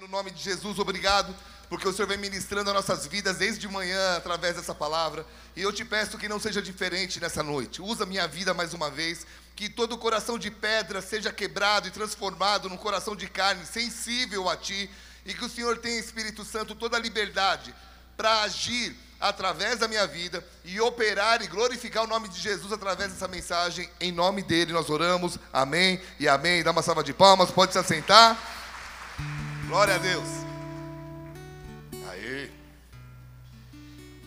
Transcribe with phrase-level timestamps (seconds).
[0.00, 1.34] no nome de Jesus, obrigado,
[1.68, 5.26] porque o Senhor vem ministrando as nossas vidas desde manhã através dessa palavra.
[5.54, 7.80] E eu te peço que não seja diferente nessa noite.
[7.80, 12.68] Usa minha vida mais uma vez, que todo coração de pedra seja quebrado e transformado
[12.68, 14.90] num coração de carne sensível a ti,
[15.24, 17.74] e que o Senhor tenha Espírito Santo toda a liberdade
[18.16, 23.12] para agir através da minha vida e operar e glorificar o nome de Jesus através
[23.12, 23.88] dessa mensagem.
[23.98, 25.38] Em nome dele nós oramos.
[25.52, 26.62] Amém e amém.
[26.62, 28.55] Dá uma salva de palmas, pode se assentar.
[29.66, 30.28] Glória a Deus.
[32.08, 32.52] Aí.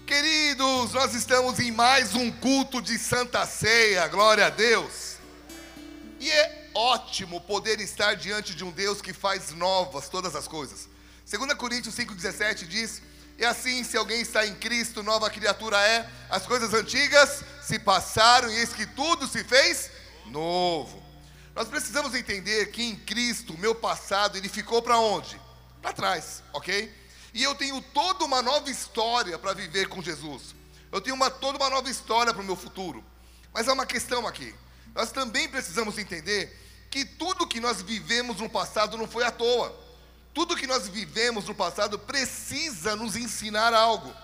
[0.06, 4.06] Queridos, nós estamos em mais um culto de Santa Ceia.
[4.10, 5.16] Glória a Deus.
[6.20, 10.90] E é ótimo poder estar diante de um Deus que faz novas todas as coisas.
[11.30, 13.02] 2 Coríntios 5,17 diz:
[13.38, 18.50] E assim, se alguém está em Cristo, nova criatura é, as coisas antigas se passaram,
[18.50, 19.90] e eis que tudo se fez
[20.26, 20.99] novo.
[21.60, 25.38] Nós precisamos entender que em Cristo, o meu passado, ele ficou para onde?
[25.82, 26.90] Para trás, ok?
[27.34, 30.56] E eu tenho toda uma nova história para viver com Jesus.
[30.90, 33.04] Eu tenho uma, toda uma nova história para o meu futuro.
[33.54, 34.56] Mas há uma questão aqui.
[34.96, 36.58] Nós também precisamos entender
[36.90, 39.78] que tudo que nós vivemos no passado não foi à toa.
[40.34, 44.16] Tudo que nós vivemos no passado precisa nos ensinar algo.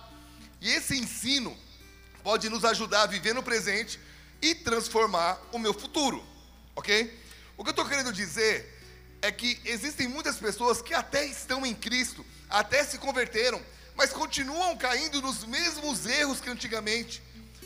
[0.61, 1.53] E esse ensino
[2.23, 3.99] pode nos ajudar a viver no presente
[4.41, 6.23] e transformar o meu futuro,
[6.73, 7.24] ok?
[7.57, 8.73] O que eu estou querendo dizer
[9.21, 13.61] é que existem muitas pessoas que até estão em Cristo, até se converteram,
[13.95, 17.23] mas continuam caindo nos mesmos erros que antigamente.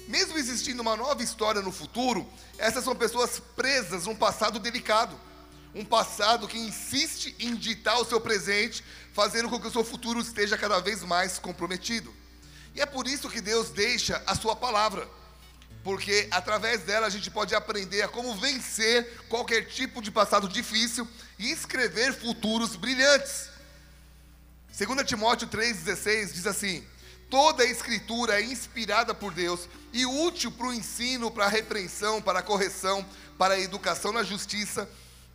[0.07, 5.19] Mesmo existindo uma nova história no futuro, essas são pessoas presas num passado delicado.
[5.73, 10.19] Um passado que insiste em ditar o seu presente, fazendo com que o seu futuro
[10.19, 12.13] esteja cada vez mais comprometido.
[12.75, 15.07] E é por isso que Deus deixa a sua palavra
[15.83, 21.08] porque através dela a gente pode aprender a como vencer qualquer tipo de passado difícil
[21.38, 23.49] e escrever futuros brilhantes.
[24.77, 26.86] 2 Timóteo 3,16 diz assim:
[27.30, 32.21] Toda a escritura é inspirada por Deus e útil para o ensino, para a repreensão,
[32.21, 33.05] para a correção,
[33.37, 34.89] para a educação na justiça,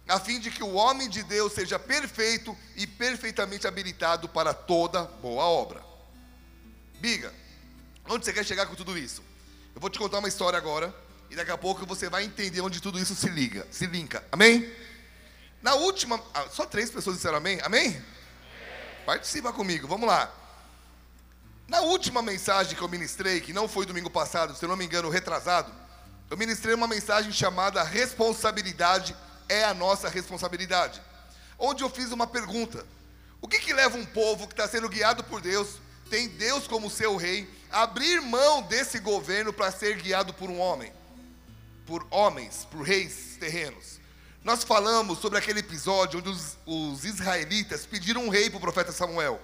[0.07, 5.05] a fim de que o homem de Deus seja perfeito e perfeitamente habilitado para toda
[5.05, 5.85] boa obra.
[7.01, 7.33] Biga,
[8.07, 9.23] onde você quer chegar com tudo isso?
[9.75, 10.95] Eu vou te contar uma história agora
[11.29, 14.25] e daqui a pouco você vai entender onde tudo isso se liga, se linka.
[14.31, 14.73] Amém?
[15.61, 17.59] Na última, ah, só três pessoas disseram amém?
[17.63, 18.01] Amém?
[19.05, 20.33] Participa comigo, vamos lá.
[21.67, 24.85] Na última mensagem que eu ministrei, que não foi domingo passado, se eu não me
[24.85, 25.73] engano, retrasado,
[26.31, 29.17] eu ministrei uma mensagem chamada Responsabilidade
[29.49, 31.03] é a nossa responsabilidade.
[31.59, 32.87] Onde eu fiz uma pergunta:
[33.41, 36.91] O que, que leva um povo que está sendo guiado por Deus tem Deus como
[36.91, 40.93] seu rei, abrir mão desse governo para ser guiado por um homem,
[41.85, 44.01] por homens, por reis terrenos.
[44.45, 48.93] Nós falamos sobre aquele episódio onde os, os israelitas pediram um rei para o profeta
[48.93, 49.41] Samuel.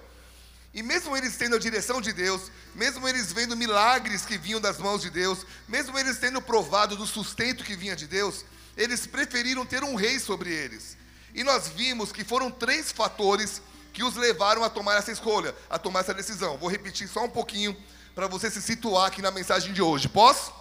[0.73, 4.77] E mesmo eles tendo a direção de Deus, mesmo eles vendo milagres que vinham das
[4.77, 8.45] mãos de Deus, mesmo eles tendo provado do sustento que vinha de Deus,
[8.77, 10.95] eles preferiram ter um rei sobre eles.
[11.33, 13.61] E nós vimos que foram três fatores
[13.91, 16.57] que os levaram a tomar essa escolha, a tomar essa decisão.
[16.57, 17.75] Vou repetir só um pouquinho
[18.15, 20.07] para você se situar aqui na mensagem de hoje.
[20.07, 20.53] Posso?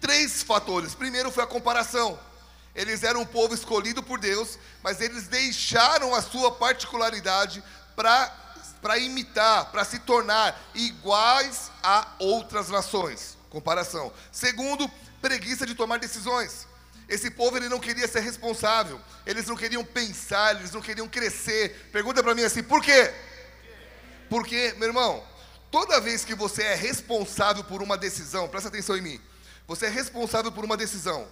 [0.00, 0.94] Três fatores.
[0.94, 2.18] Primeiro foi a comparação.
[2.74, 7.62] Eles eram um povo escolhido por Deus, mas eles deixaram a sua particularidade
[7.94, 13.38] para imitar, para se tornar iguais a outras nações.
[13.48, 14.12] Comparação.
[14.30, 14.90] Segundo,
[15.22, 16.66] preguiça de tomar decisões.
[17.08, 21.88] Esse povo ele não queria ser responsável, eles não queriam pensar, eles não queriam crescer.
[21.92, 23.14] Pergunta para mim assim, por quê?
[24.28, 25.24] Porque, meu irmão,
[25.76, 29.20] toda vez que você é responsável por uma decisão, presta atenção em mim,
[29.66, 31.28] você é responsável por uma decisão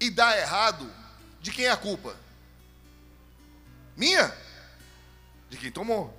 [0.00, 0.92] e dá errado,
[1.40, 2.16] de quem é a culpa?
[3.96, 4.36] Minha?
[5.48, 6.12] De quem tomou.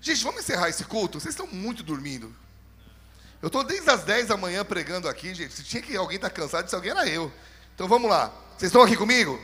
[0.00, 1.20] Gente, vamos encerrar esse culto?
[1.20, 2.34] Vocês estão muito dormindo.
[3.40, 5.54] Eu estou desde as 10 da manhã pregando aqui, gente.
[5.54, 7.32] Se tinha que alguém estar tá cansado, se alguém era eu.
[7.76, 8.32] Então vamos lá.
[8.56, 9.40] Vocês estão aqui comigo?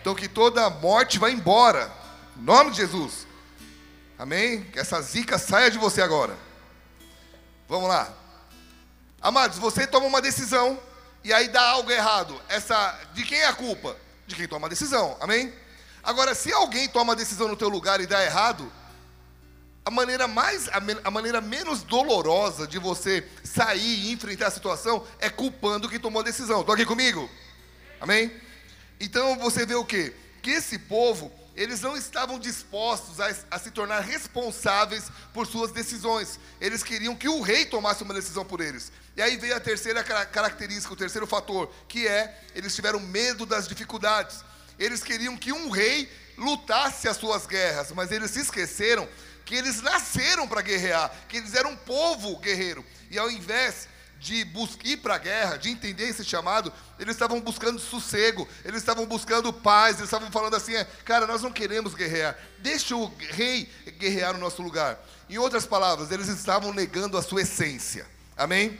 [0.00, 1.88] Então que toda morte vá embora.
[2.36, 3.29] Em nome de Jesus.
[4.20, 4.64] Amém?
[4.64, 6.36] Que essa zica saia de você agora.
[7.66, 8.14] Vamos lá.
[9.18, 10.78] Amados, você toma uma decisão
[11.24, 12.38] e aí dá algo errado.
[12.46, 13.96] Essa de quem é a culpa?
[14.26, 15.16] De quem toma a decisão.
[15.22, 15.50] Amém?
[16.02, 18.70] Agora, se alguém toma a decisão no teu lugar e dá errado,
[19.86, 25.02] a maneira mais a, a, maneira menos dolorosa de você sair e enfrentar a situação
[25.18, 26.60] é culpando quem tomou a decisão.
[26.60, 27.26] Estou aqui comigo?
[27.98, 28.30] Amém?
[29.00, 30.14] Então você vê o quê?
[30.42, 36.38] Que esse povo, eles não estavam dispostos a, a se tornar responsáveis por suas decisões.
[36.60, 38.92] Eles queriam que o rei tomasse uma decisão por eles.
[39.16, 43.68] E aí veio a terceira característica, o terceiro fator, que é eles tiveram medo das
[43.68, 44.44] dificuldades.
[44.78, 49.06] Eles queriam que um rei lutasse as suas guerras, mas eles se esqueceram
[49.44, 52.84] que eles nasceram para guerrear, que eles eram um povo guerreiro.
[53.10, 53.88] E ao invés
[54.20, 54.46] de
[54.84, 59.50] ir para a guerra, de entender esse chamado, eles estavam buscando sossego, eles estavam buscando
[59.50, 63.66] paz, eles estavam falando assim: é, cara, nós não queremos guerrear, deixa o rei
[63.98, 65.02] guerrear no nosso lugar.
[65.28, 68.06] Em outras palavras, eles estavam negando a sua essência.
[68.36, 68.78] Amém?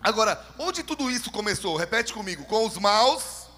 [0.00, 1.76] Agora, onde tudo isso começou?
[1.76, 3.48] Repete comigo: com os maus,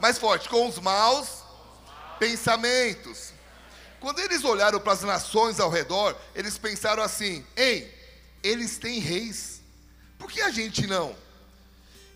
[0.00, 1.44] mais forte, com os maus
[2.18, 3.32] pensamentos.
[4.00, 7.94] Quando eles olharam para as nações ao redor, eles pensaram assim: ei,
[8.42, 9.55] eles têm reis
[10.18, 11.14] por que a gente não?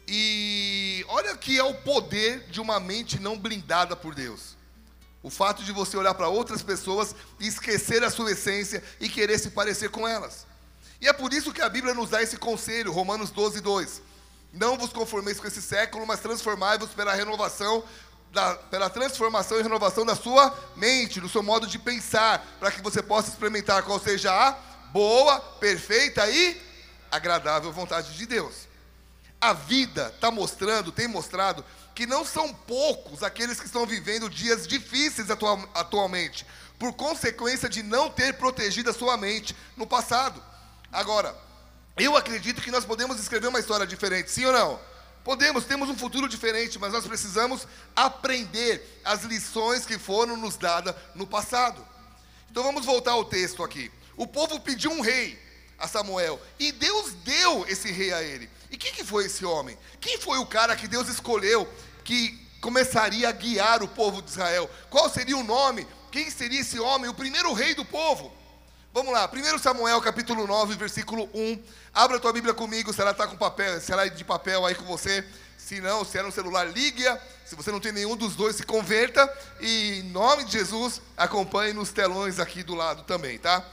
[0.07, 4.57] E olha que é o poder de uma mente não blindada por Deus.
[5.23, 9.39] O fato de você olhar para outras pessoas e esquecer a sua essência e querer
[9.39, 10.47] se parecer com elas.
[11.01, 14.03] E é por isso que a Bíblia nos dá esse conselho, Romanos 12, 2.
[14.53, 17.85] Não vos conformeis com esse século, mas transformai-vos pela renovação,
[18.33, 22.83] da, pela transformação e renovação da sua mente, do seu modo de pensar, para que
[22.83, 24.53] você possa experimentar qual seja a
[24.93, 26.70] boa, perfeita e
[27.11, 28.69] agradável vontade de Deus.
[29.41, 31.65] A vida está mostrando, tem mostrado,
[31.95, 36.47] que não são poucos aqueles que estão vivendo dias difíceis atual, atualmente,
[36.79, 40.43] por consequência de não ter protegido a sua mente no passado.
[40.93, 41.37] Agora,
[41.97, 44.81] eu acredito que nós podemos escrever uma história diferente, sim ou não?
[45.23, 50.95] Podemos, temos um futuro diferente, mas nós precisamos aprender as lições que foram nos dadas
[51.15, 51.87] no passado.
[52.51, 53.93] Então vamos voltar ao texto aqui.
[54.17, 55.39] O povo pediu um rei,
[55.81, 56.41] a Samuel.
[56.59, 58.49] E Deus deu esse rei a ele.
[58.71, 59.77] E quem que foi esse homem?
[60.01, 61.69] Quem foi o cara que Deus escolheu
[62.05, 64.71] que começaria a guiar o povo de Israel?
[64.91, 65.87] Qual seria o nome?
[66.13, 67.11] Quem seria esse homem?
[67.11, 68.33] O primeiro rei do povo.
[68.93, 71.63] Vamos lá, 1 Samuel capítulo 9, versículo 1.
[71.95, 74.67] Abra a tua Bíblia comigo, se ela está com papel, se ela é de papel
[74.67, 75.25] aí com você.
[75.57, 77.17] Se não, se é no celular, ligue-a.
[77.45, 79.33] Se você não tem nenhum dos dois, se converta.
[79.61, 83.65] E em nome de Jesus, acompanhe nos telões aqui do lado também, tá?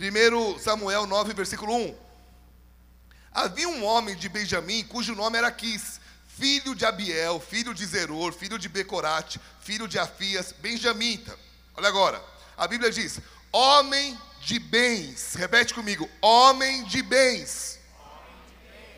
[0.00, 1.94] 1 Samuel 9, versículo 1.
[3.32, 8.32] Havia um homem de Benjamim cujo nome era Quis, filho de Abiel, filho de Zeror,
[8.32, 11.38] filho de Becorate, filho de Afias, benjamita.
[11.76, 12.24] Olha agora,
[12.56, 13.20] a Bíblia diz:
[13.52, 15.34] homem de bens.
[15.34, 17.78] Repete comigo: homem de bens.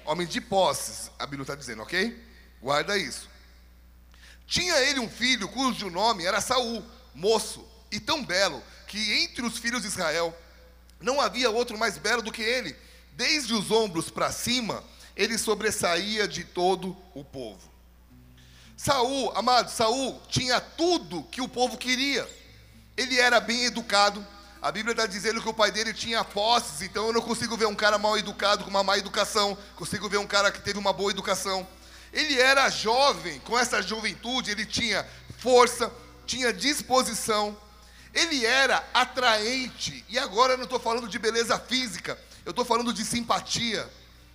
[0.05, 2.17] Homem de posses, a Bíblia está dizendo, ok?
[2.61, 3.29] Guarda isso.
[4.47, 9.59] Tinha ele um filho cujo nome era Saul, moço e tão belo que entre os
[9.59, 10.37] filhos de Israel
[11.03, 12.75] não havia outro mais belo do que ele.
[13.13, 14.83] Desde os ombros para cima,
[15.17, 17.71] ele sobressaía de todo o povo.
[18.77, 22.29] Saul, amado, Saul tinha tudo que o povo queria.
[22.97, 24.27] Ele era bem educado.
[24.61, 27.67] A Bíblia está dizendo que o pai dele tinha posses, então eu não consigo ver
[27.67, 29.57] um cara mal educado com uma má educação.
[29.77, 31.67] Consigo ver um cara que teve uma boa educação.
[32.13, 35.07] Ele era jovem, com essa juventude, ele tinha
[35.39, 35.93] força,
[36.27, 37.57] tinha disposição
[38.15, 42.93] ele era atraente, e agora eu não estou falando de beleza física, eu estou falando
[42.93, 43.89] de simpatia.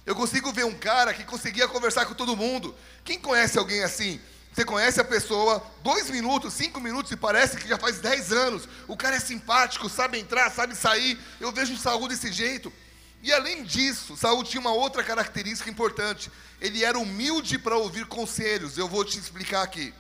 [0.06, 2.74] Eu consigo ver um cara que conseguia conversar com todo mundo.
[3.03, 4.21] Quem conhece alguém assim?
[4.53, 8.68] Você conhece a pessoa, dois minutos, cinco minutos, e parece que já faz dez anos.
[8.88, 11.19] O cara é simpático, sabe entrar, sabe sair.
[11.39, 12.71] Eu vejo Saul desse jeito.
[13.21, 16.31] E além disso, Saul tinha uma outra característica importante.
[16.62, 18.77] Ele era humilde para ouvir conselhos.
[18.77, 19.94] Eu vou te explicar aqui.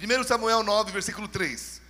[0.00, 1.81] 1 Samuel 9, versículo 3.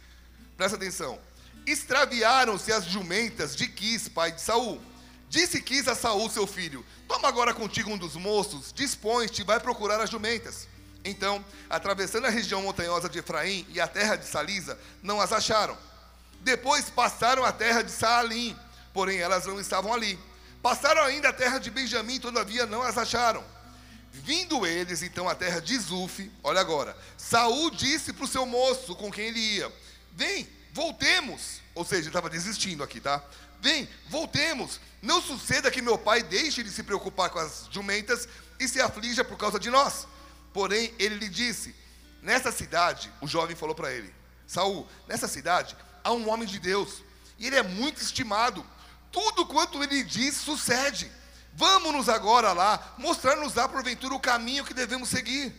[0.56, 1.18] Presta atenção.
[1.66, 4.80] Extraviaram-se as jumentas de Quis, pai de Saul.
[5.28, 9.60] Disse Quis a Saul, seu filho: Toma agora contigo um dos moços, dispõe-te e vai
[9.60, 10.68] procurar as jumentas.
[11.04, 15.76] Então, atravessando a região montanhosa de Efraim e a terra de Salisa, não as acharam.
[16.40, 18.56] Depois passaram a terra de Saalim,
[18.92, 20.18] porém elas não estavam ali.
[20.62, 23.44] Passaram ainda a terra de Benjamim, todavia não as acharam.
[24.12, 28.94] Vindo eles então à terra de Zuf, olha agora, Saul disse para o seu moço
[28.94, 29.72] com quem ele ia:
[30.12, 31.60] Vem, voltemos.
[31.74, 33.22] Ou seja, ele estava desistindo aqui, tá?
[33.60, 34.80] Vem, voltemos.
[35.00, 38.28] Não suceda que meu pai deixe de se preocupar com as jumentas
[38.58, 40.06] e se aflija por causa de nós.
[40.52, 41.74] Porém, ele lhe disse:
[42.20, 44.12] Nessa cidade, o jovem falou para ele:
[44.46, 47.02] Saul, nessa cidade há um homem de Deus,
[47.38, 48.64] e ele é muito estimado.
[49.10, 51.10] Tudo quanto ele diz sucede.
[51.54, 55.52] Vamos-nos agora lá, mostrar-nos lá porventura o caminho que devemos seguir.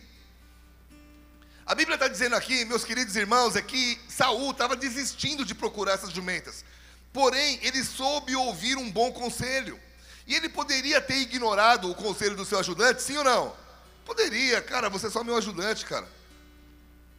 [1.66, 5.92] A Bíblia está dizendo aqui, meus queridos irmãos, é que Saul estava desistindo de procurar
[5.92, 6.62] essas jumentas.
[7.10, 9.80] Porém, ele soube ouvir um bom conselho.
[10.26, 13.56] E ele poderia ter ignorado o conselho do seu ajudante, sim ou não?
[14.04, 16.06] Poderia, cara, você é só meu ajudante, cara.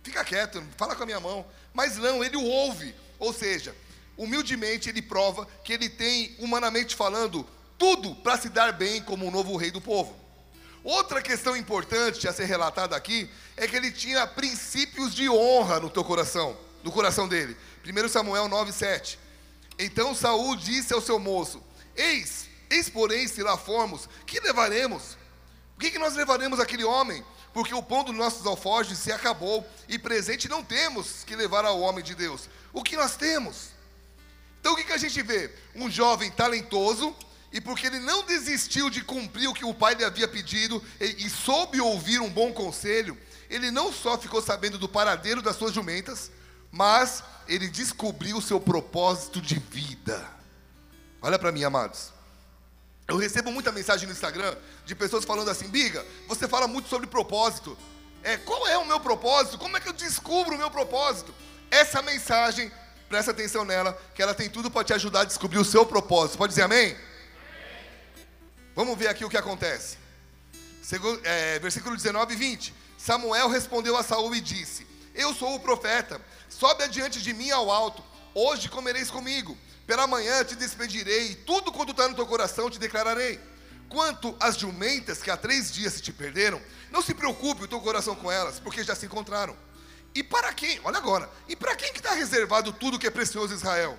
[0.04, 1.44] Fica quieto, fala com a minha mão.
[1.74, 2.94] Mas não, ele o ouve.
[3.18, 3.76] Ou seja,
[4.16, 7.48] humildemente ele prova que ele tem, humanamente falando,
[7.80, 10.25] tudo para se dar bem como o novo rei do povo.
[10.86, 13.28] Outra questão importante a ser relatada aqui
[13.58, 17.58] é que ele tinha princípios de honra no teu coração, no coração dele.
[17.84, 19.18] 1 Samuel 9:7.
[19.80, 21.60] Então Saul disse ao seu moço:
[21.96, 25.18] Eis, eis porém, se lá formos, que levaremos?
[25.76, 27.26] O que, que nós levaremos aquele homem?
[27.52, 31.80] Porque o pão dos nossos alforjes se acabou, e presente não temos que levar ao
[31.80, 32.48] homem de Deus.
[32.72, 33.70] O que nós temos?
[34.60, 35.50] Então o que, que a gente vê?
[35.74, 37.16] Um jovem talentoso,
[37.56, 41.26] e porque ele não desistiu de cumprir o que o pai lhe havia pedido, e,
[41.26, 43.18] e soube ouvir um bom conselho,
[43.50, 46.30] ele não só ficou sabendo do paradeiro das suas jumentas,
[46.70, 50.30] mas ele descobriu o seu propósito de vida.
[51.22, 52.12] Olha para mim, amados.
[53.08, 54.54] Eu recebo muita mensagem no Instagram
[54.86, 57.78] de pessoas falando assim: Biga, você fala muito sobre propósito.
[58.22, 59.58] É, qual é o meu propósito?
[59.58, 61.34] Como é que eu descubro o meu propósito?
[61.72, 62.70] Essa mensagem,
[63.08, 66.38] presta atenção nela, que ela tem tudo para te ajudar a descobrir o seu propósito.
[66.38, 66.98] Pode dizer amém?
[68.76, 69.98] Vamos ver aqui o que acontece.
[70.84, 72.74] Segundo, é, versículo 19 e 20.
[72.98, 77.72] Samuel respondeu a Saul e disse: Eu sou o profeta, sobe adiante de mim ao
[77.72, 78.04] alto,
[78.34, 79.58] hoje comereis comigo.
[79.88, 83.40] Pela manhã te despedirei, e tudo quanto está no teu coração te declararei.
[83.88, 87.80] Quanto às jumentas que há três dias se te perderam, não se preocupe o teu
[87.80, 89.56] coração com elas, porque já se encontraram.
[90.14, 90.82] E para quem?
[90.84, 91.30] Olha agora.
[91.48, 93.98] E para quem que está reservado tudo que é precioso Israel?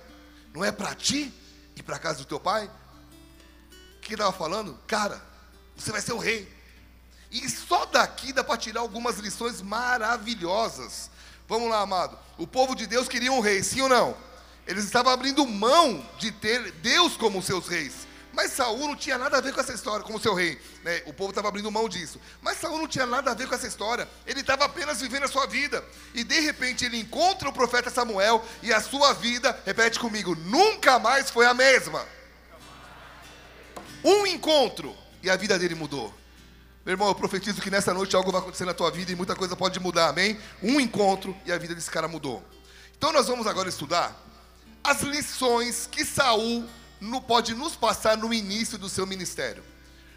[0.53, 1.33] Não é para ti
[1.75, 2.69] e para a casa do teu pai?
[4.07, 4.79] Que estava falando?
[4.87, 5.21] Cara,
[5.75, 6.49] você vai ser o rei.
[7.29, 11.11] E só daqui dá para tirar algumas lições maravilhosas.
[11.45, 12.17] Vamos lá, amado.
[12.37, 14.15] O povo de Deus queria um rei, sim ou não?
[14.65, 18.07] Eles estavam abrindo mão de ter Deus como seus reis.
[18.31, 20.57] Mas Saul não tinha nada a ver com essa história, como seu rei.
[20.85, 21.03] Né?
[21.05, 22.17] O povo estava abrindo mão disso.
[22.41, 24.07] Mas Saul não tinha nada a ver com essa história.
[24.25, 25.83] Ele estava apenas vivendo a sua vida.
[26.13, 30.97] E de repente ele encontra o profeta Samuel e a sua vida, repete comigo, nunca
[30.97, 32.15] mais foi a mesma.
[34.07, 36.13] Um encontro e a vida dele mudou.
[36.85, 39.35] Meu irmão, eu profetizo que nessa noite algo vai acontecer na tua vida e muita
[39.35, 40.39] coisa pode mudar, amém?
[40.63, 42.41] Um encontro e a vida desse cara mudou.
[42.97, 44.17] Então nós vamos agora estudar
[44.81, 46.65] as lições que Saul
[47.27, 49.61] pode nos passar no início do seu ministério.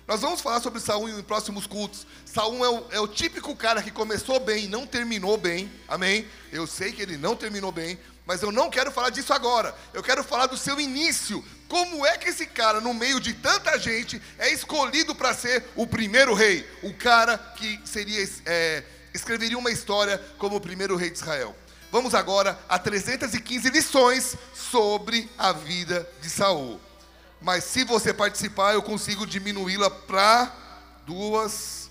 [0.06, 2.06] Nós vamos falar sobre Saul em próximos cultos.
[2.25, 5.68] Saul é o, é o típico cara que começou bem e não terminou bem.
[5.88, 6.28] Amém?
[6.52, 9.75] Eu sei que ele não terminou bem, mas eu não quero falar disso agora.
[9.93, 11.45] Eu quero falar do seu início.
[11.69, 15.87] Como é que esse cara, no meio de tanta gente, é escolhido para ser o
[15.87, 16.69] primeiro rei?
[16.83, 18.85] O cara que seria é,
[19.15, 21.55] escreveria uma história como o primeiro rei de Israel.
[21.93, 26.81] Vamos agora a 315 lições sobre a vida de Saul.
[27.41, 30.55] Mas se você participar, eu consigo diminuí-la para
[31.07, 31.91] duas,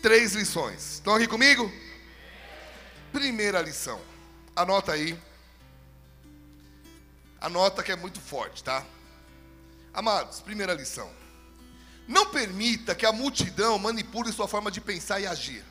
[0.00, 0.94] três lições.
[0.94, 1.70] Estão aqui comigo?
[3.12, 4.09] Primeira lição.
[4.60, 5.18] Anota aí.
[7.40, 8.84] Anota que é muito forte, tá?
[9.94, 11.10] Amados, primeira lição.
[12.06, 15.64] Não permita que a multidão manipule sua forma de pensar e agir.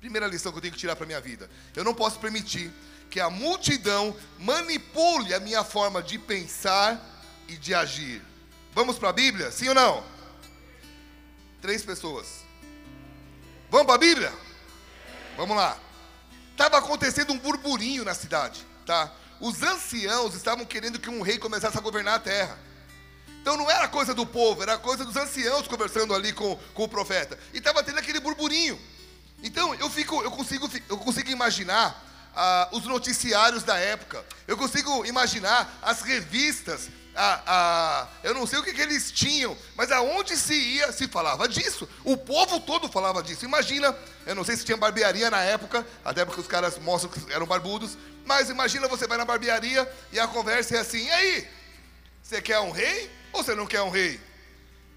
[0.00, 1.48] Primeira lição que eu tenho que tirar para minha vida.
[1.76, 2.72] Eu não posso permitir
[3.08, 7.00] que a multidão manipule a minha forma de pensar
[7.46, 8.22] e de agir.
[8.72, 9.52] Vamos para a Bíblia?
[9.52, 10.04] Sim ou não?
[11.60, 12.44] Três pessoas.
[13.70, 14.32] Vamos para a Bíblia?
[15.36, 15.78] Vamos lá.
[16.60, 19.10] Estava acontecendo um burburinho na cidade, tá?
[19.40, 22.58] Os anciãos estavam querendo que um rei começasse a governar a terra.
[23.40, 26.88] Então não era coisa do povo, era coisa dos anciãos conversando ali com, com o
[26.88, 27.38] profeta.
[27.54, 28.78] E estava tendo aquele burburinho.
[29.42, 31.98] Então eu fico, eu consigo, eu consigo imaginar
[32.36, 34.22] ah, os noticiários da época.
[34.46, 36.90] Eu consigo imaginar as revistas.
[37.14, 41.08] Ah, ah, eu não sei o que, que, eles tinham, mas aonde se ia se
[41.08, 41.88] falava disso.
[42.04, 43.44] O povo todo falava disso.
[43.44, 47.32] Imagina, eu não sei se tinha barbearia na época, até porque os caras mostram que
[47.32, 47.98] eram barbudos.
[48.24, 51.48] Mas imagina você vai na barbearia e a conversa é assim: e aí?
[52.22, 54.20] Você quer um rei ou você não quer um rei?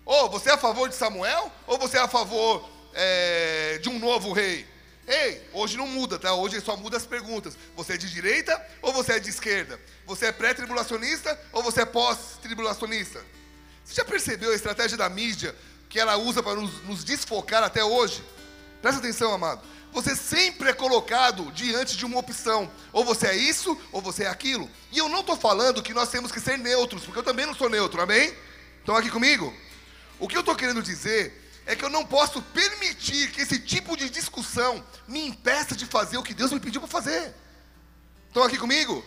[0.06, 3.98] Ou você é a favor de Samuel ou você é a favor é, de um
[3.98, 4.68] novo rei.
[5.08, 6.34] Ei, hoje não muda, tá?
[6.34, 7.58] Hoje só muda as perguntas.
[7.76, 9.80] Você é de direita ou você é de esquerda?
[10.06, 13.24] Você é pré-tribulacionista ou você é pós-tribulacionista?
[13.84, 15.54] Você já percebeu a estratégia da mídia
[15.90, 18.24] que ela usa para nos, nos desfocar até hoje?
[18.82, 19.62] Presta atenção, amado.
[19.92, 22.72] Você sempre é colocado diante de uma opção.
[22.92, 24.70] Ou você é isso, ou você é aquilo.
[24.92, 27.54] E eu não estou falando que nós temos que ser neutros, porque eu também não
[27.54, 28.34] sou neutro, amém?
[28.80, 29.54] Estão aqui comigo?
[30.18, 33.96] O que eu estou querendo dizer é que eu não posso permitir que esse tipo
[33.96, 37.34] de discussão me impeça de fazer o que Deus me pediu para fazer.
[38.28, 39.04] Estão aqui comigo?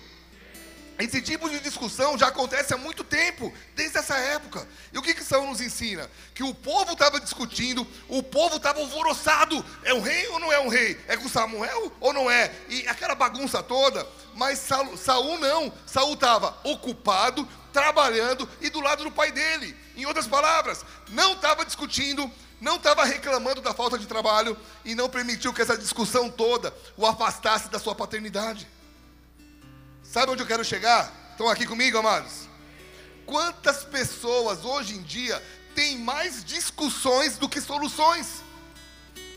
[0.99, 4.67] Esse tipo de discussão já acontece há muito tempo, desde essa época.
[4.91, 6.11] E o que que Saul nos ensina?
[6.35, 9.63] Que o povo estava discutindo, o povo estava alvoroçado.
[9.85, 10.99] É um rei ou não é um rei?
[11.07, 12.51] É com Samuel ou não é?
[12.71, 14.07] E aquela bagunça toda.
[14.35, 15.71] Mas Saul, Saul não.
[15.85, 19.77] Saul estava ocupado, trabalhando e do lado do pai dele.
[19.97, 25.09] Em outras palavras, não estava discutindo não estava reclamando da falta de trabalho e não
[25.09, 28.67] permitiu que essa discussão toda o afastasse da sua paternidade.
[30.03, 31.13] Sabe onde eu quero chegar?
[31.33, 32.49] Estão aqui comigo, amados?
[33.27, 35.43] Quantas pessoas hoje em dia
[35.75, 38.43] têm mais discussões do que soluções?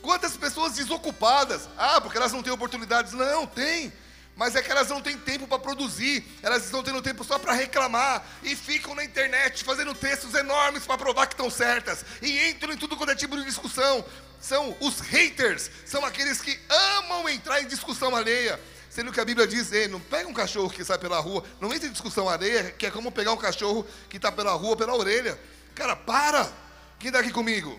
[0.01, 1.67] Quantas pessoas desocupadas?
[1.77, 3.11] Ah, porque elas não têm oportunidades.
[3.13, 3.91] Não, tem
[4.39, 7.51] mas é que elas não têm tempo para produzir, elas estão tendo tempo só para
[7.51, 12.71] reclamar e ficam na internet fazendo textos enormes para provar que estão certas e entram
[12.71, 14.03] em tudo quanto é tipo de discussão.
[14.39, 18.57] São os haters, são aqueles que amam entrar em discussão alheia.
[18.89, 21.73] Sendo que a Bíblia diz, Ei, não pega um cachorro que sai pela rua, não
[21.73, 24.95] entre em discussão alheia, que é como pegar um cachorro que está pela rua pela
[24.95, 25.37] orelha.
[25.75, 26.49] Cara, para!
[26.97, 27.77] Quem está aqui comigo?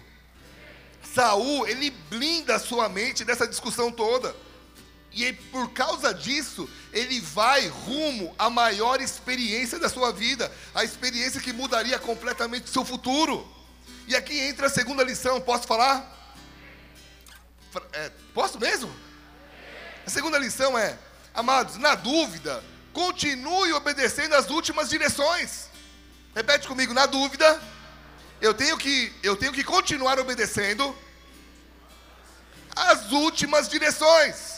[1.14, 4.36] Saul, ele blinda a sua mente dessa discussão toda.
[5.12, 11.40] E por causa disso, ele vai rumo à maior experiência da sua vida, a experiência
[11.40, 13.46] que mudaria completamente o seu futuro.
[14.06, 16.18] E aqui entra a segunda lição, posso falar?
[17.92, 18.92] É, posso mesmo?
[20.06, 20.98] A segunda lição é,
[21.34, 22.62] amados, na dúvida,
[22.92, 25.68] continue obedecendo as últimas direções.
[26.34, 27.60] Repete comigo, na dúvida,
[28.40, 30.96] eu tenho que, eu tenho que continuar obedecendo
[32.74, 34.49] as últimas direções.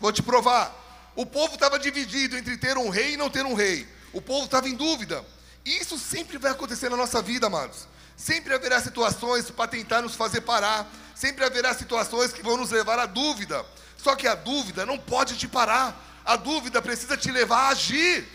[0.00, 0.74] Vou te provar.
[1.16, 3.88] O povo estava dividido entre ter um rei e não ter um rei.
[4.12, 5.24] O povo estava em dúvida.
[5.64, 7.86] Isso sempre vai acontecer na nossa vida, amados.
[8.16, 10.86] Sempre haverá situações para tentar nos fazer parar.
[11.14, 13.64] Sempre haverá situações que vão nos levar à dúvida.
[13.96, 16.20] Só que a dúvida não pode te parar.
[16.24, 18.26] A dúvida precisa te levar a agir.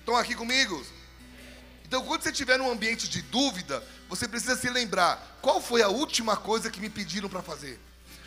[0.00, 0.84] Estão aqui comigo?
[1.84, 5.88] Então, quando você estiver num ambiente de dúvida, você precisa se lembrar: qual foi a
[5.88, 7.80] última coisa que me pediram para fazer?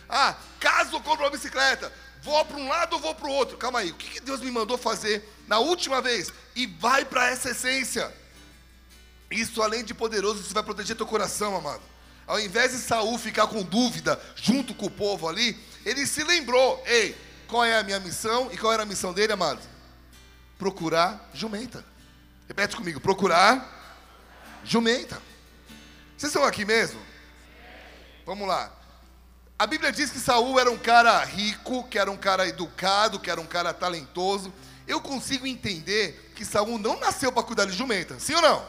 [0.10, 1.92] Ah, caso eu compre uma bicicleta,
[2.24, 3.58] vou para um lado ou vou para o outro?
[3.58, 6.32] Calma aí, o que, Deus me mandou fazer na última vez?
[6.56, 8.12] E vai para essa essência.
[9.30, 11.82] Isso, além de poderoso, isso vai proteger teu coração, amado.
[12.25, 16.82] Ao invés de Saul ficar com dúvida junto com o povo ali, ele se lembrou:
[16.86, 17.15] ei,
[17.48, 19.60] qual é a minha missão e qual era a missão dele, amado?
[20.58, 21.84] Procurar jumenta.
[22.48, 25.21] Repete comigo: procurar jumenta.
[26.17, 27.02] Vocês estão aqui mesmo?
[28.26, 28.83] Vamos lá.
[29.58, 33.30] A Bíblia diz que Saul era um cara rico, que era um cara educado, que
[33.30, 34.52] era um cara talentoso.
[34.88, 38.66] Eu consigo entender que Saul não nasceu para cuidar de jumenta, sim ou não?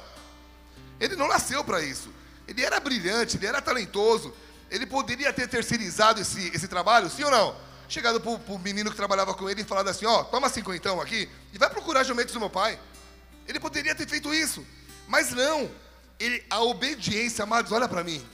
[1.01, 2.13] Ele não nasceu para isso.
[2.47, 4.33] Ele era brilhante, ele era talentoso.
[4.71, 7.57] Ele poderia ter terceirizado esse, esse trabalho, sim ou não?
[7.89, 11.01] Chegado para o menino que trabalhava com ele e falado assim: Ó, oh, toma cinquentão
[11.01, 12.79] aqui e vai procurar jumentos do meu pai.
[13.49, 14.65] Ele poderia ter feito isso,
[15.09, 15.71] mas não.
[16.19, 18.25] Ele, a obediência, amados, olha para mim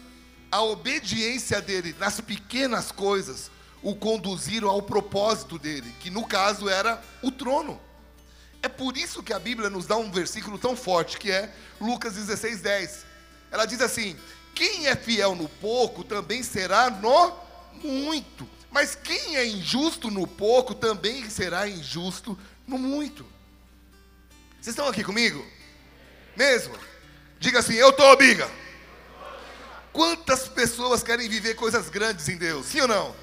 [0.50, 3.50] a obediência dele nas pequenas coisas
[3.82, 7.80] o conduziram ao propósito dele, que no caso era o trono.
[8.62, 12.14] É por isso que a Bíblia nos dá um versículo tão forte, que é Lucas
[12.14, 13.06] 16, 10.
[13.50, 14.16] Ela diz assim:
[14.54, 17.32] Quem é fiel no pouco também será no
[17.82, 18.46] muito.
[18.70, 23.24] Mas quem é injusto no pouco também será injusto no muito.
[24.60, 25.44] Vocês estão aqui comigo?
[26.36, 26.74] Mesmo?
[27.38, 28.50] Diga assim: Eu estou, biga.
[30.00, 32.64] Quantas pessoas querem viver coisas grandes em Deus?
[32.64, 33.14] Sim ou não?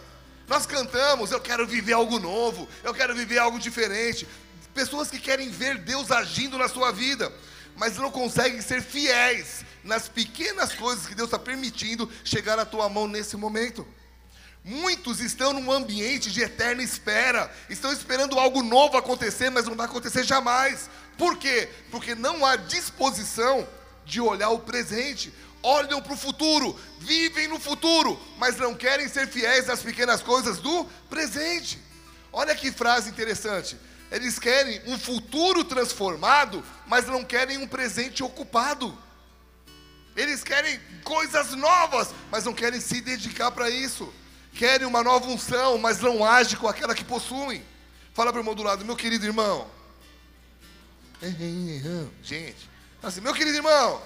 [0.47, 4.27] Nós cantamos, eu quero viver algo novo, eu quero viver algo diferente.
[4.75, 7.33] Pessoas que querem ver Deus agindo na sua vida,
[7.75, 12.87] mas não conseguem ser fiéis nas pequenas coisas que Deus está permitindo chegar à tua
[12.87, 13.83] mão nesse momento.
[14.63, 19.87] Muitos estão num ambiente de eterna espera, estão esperando algo novo acontecer, mas não vai
[19.87, 20.91] acontecer jamais.
[21.17, 21.69] Por quê?
[21.89, 23.67] Porque não há disposição
[24.05, 29.27] de olhar o presente olham para o futuro, vivem no futuro, mas não querem ser
[29.27, 31.79] fiéis às pequenas coisas do presente.
[32.31, 33.77] Olha que frase interessante.
[34.11, 38.97] Eles querem um futuro transformado, mas não querem um presente ocupado.
[40.15, 44.11] Eles querem coisas novas, mas não querem se dedicar para isso.
[44.53, 47.63] Querem uma nova unção, mas não agem com aquela que possuem.
[48.13, 49.69] Fala para o irmão do lado, meu querido irmão.
[52.23, 52.69] Gente,
[53.03, 54.01] assim, meu querido irmão,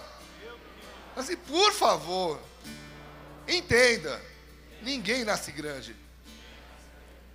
[1.15, 2.41] Assim, por favor,
[3.47, 4.21] entenda:
[4.81, 5.95] ninguém nasce grande.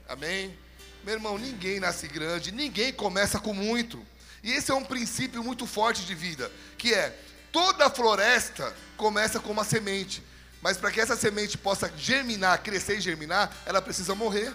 [0.08, 0.56] Amém?
[1.04, 4.04] Meu irmão, ninguém nasce grande, ninguém começa com muito.
[4.42, 7.16] E esse é um princípio muito forte de vida, que é
[7.52, 10.22] toda floresta começa com uma semente,
[10.60, 14.52] mas para que essa semente possa germinar, crescer e germinar, ela precisa morrer.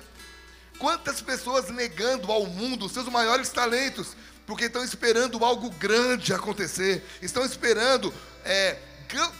[0.77, 7.45] Quantas pessoas negando ao mundo seus maiores talentos, porque estão esperando algo grande acontecer, estão
[7.45, 8.77] esperando é,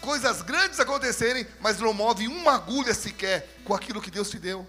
[0.01, 4.67] coisas grandes acontecerem, mas não move uma agulha sequer com aquilo que Deus te deu.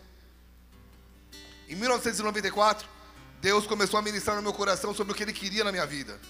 [1.68, 2.88] Em 1994,
[3.40, 6.20] Deus começou a ministrar no meu coração sobre o que Ele queria na minha vida.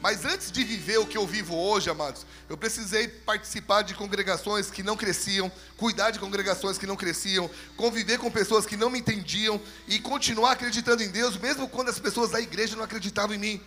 [0.00, 4.70] Mas antes de viver o que eu vivo hoje, amados, eu precisei participar de congregações
[4.70, 8.98] que não cresciam, cuidar de congregações que não cresciam, conviver com pessoas que não me
[8.98, 13.38] entendiam e continuar acreditando em Deus, mesmo quando as pessoas da igreja não acreditavam em
[13.38, 13.62] mim.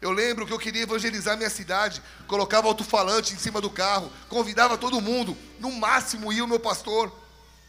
[0.00, 4.78] Eu lembro que eu queria evangelizar minha cidade, colocava alto-falante em cima do carro, convidava
[4.78, 7.12] todo mundo, no máximo ia o meu pastor.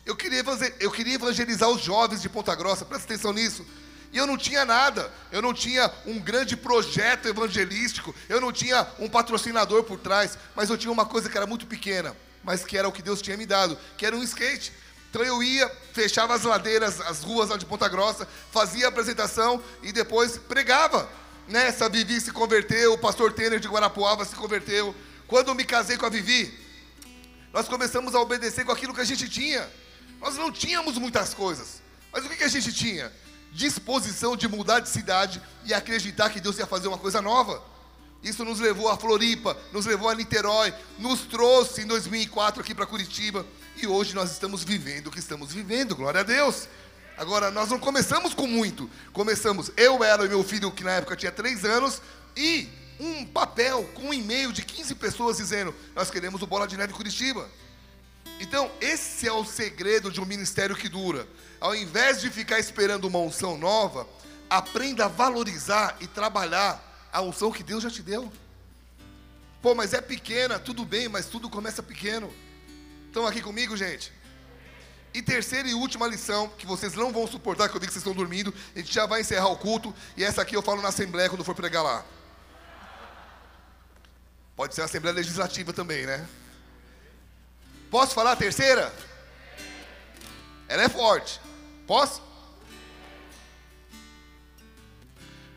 [0.06, 0.44] Eu queria,
[0.80, 3.66] eu queria evangelizar os jovens de Ponta Grossa, presta atenção nisso.
[4.12, 8.88] E eu não tinha nada, eu não tinha um grande projeto evangelístico, eu não tinha
[9.00, 12.78] um patrocinador por trás, mas eu tinha uma coisa que era muito pequena, mas que
[12.78, 14.72] era o que Deus tinha me dado, que era um skate.
[15.10, 19.62] Então eu ia, fechava as ladeiras, as ruas lá de Ponta Grossa, fazia a apresentação
[19.82, 21.10] e depois pregava.
[21.50, 21.98] Nessa né?
[21.98, 24.96] Vivi se converteu, o pastor Tener de Guarapuava se converteu.
[25.28, 26.54] Quando eu me casei com a Vivi,
[27.52, 29.70] nós começamos a obedecer com aquilo que a gente tinha.
[30.22, 31.82] Nós não tínhamos muitas coisas,
[32.12, 33.12] mas o que, que a gente tinha?
[33.52, 37.64] disposição de mudar de cidade e acreditar que Deus ia fazer uma coisa nova.
[38.22, 42.86] Isso nos levou a Floripa, nos levou a Niterói, nos trouxe em 2004 aqui para
[42.86, 43.46] Curitiba
[43.82, 46.68] e hoje nós estamos vivendo o que estamos vivendo, glória a Deus.
[47.20, 51.18] Agora, nós não começamos com muito, começamos eu, ela e meu filho, que na época
[51.18, 52.02] tinha 3 anos,
[52.34, 56.78] e um papel com um e-mail de 15 pessoas dizendo: Nós queremos o Bola de
[56.78, 57.46] Neve Curitiba.
[58.40, 61.28] Então, esse é o segredo de um ministério que dura.
[61.60, 64.08] Ao invés de ficar esperando uma unção nova,
[64.50, 68.32] aprenda a valorizar e trabalhar a unção que Deus já te deu.
[69.62, 72.34] Pô, mas é pequena, tudo bem, mas tudo começa pequeno.
[73.08, 74.10] Estão aqui comigo, gente?
[75.14, 78.06] E terceira e última lição, que vocês não vão suportar, que eu vi que vocês
[78.06, 80.90] estão dormindo, a gente já vai encerrar o culto, e essa aqui eu falo na
[80.90, 82.06] Assembleia quando for pregar lá.
[84.56, 86.28] Pode ser a Assembleia Legislativa também, né?
[87.90, 88.94] Posso falar a terceira?
[90.68, 91.42] Ela é forte.
[91.88, 92.22] Posso?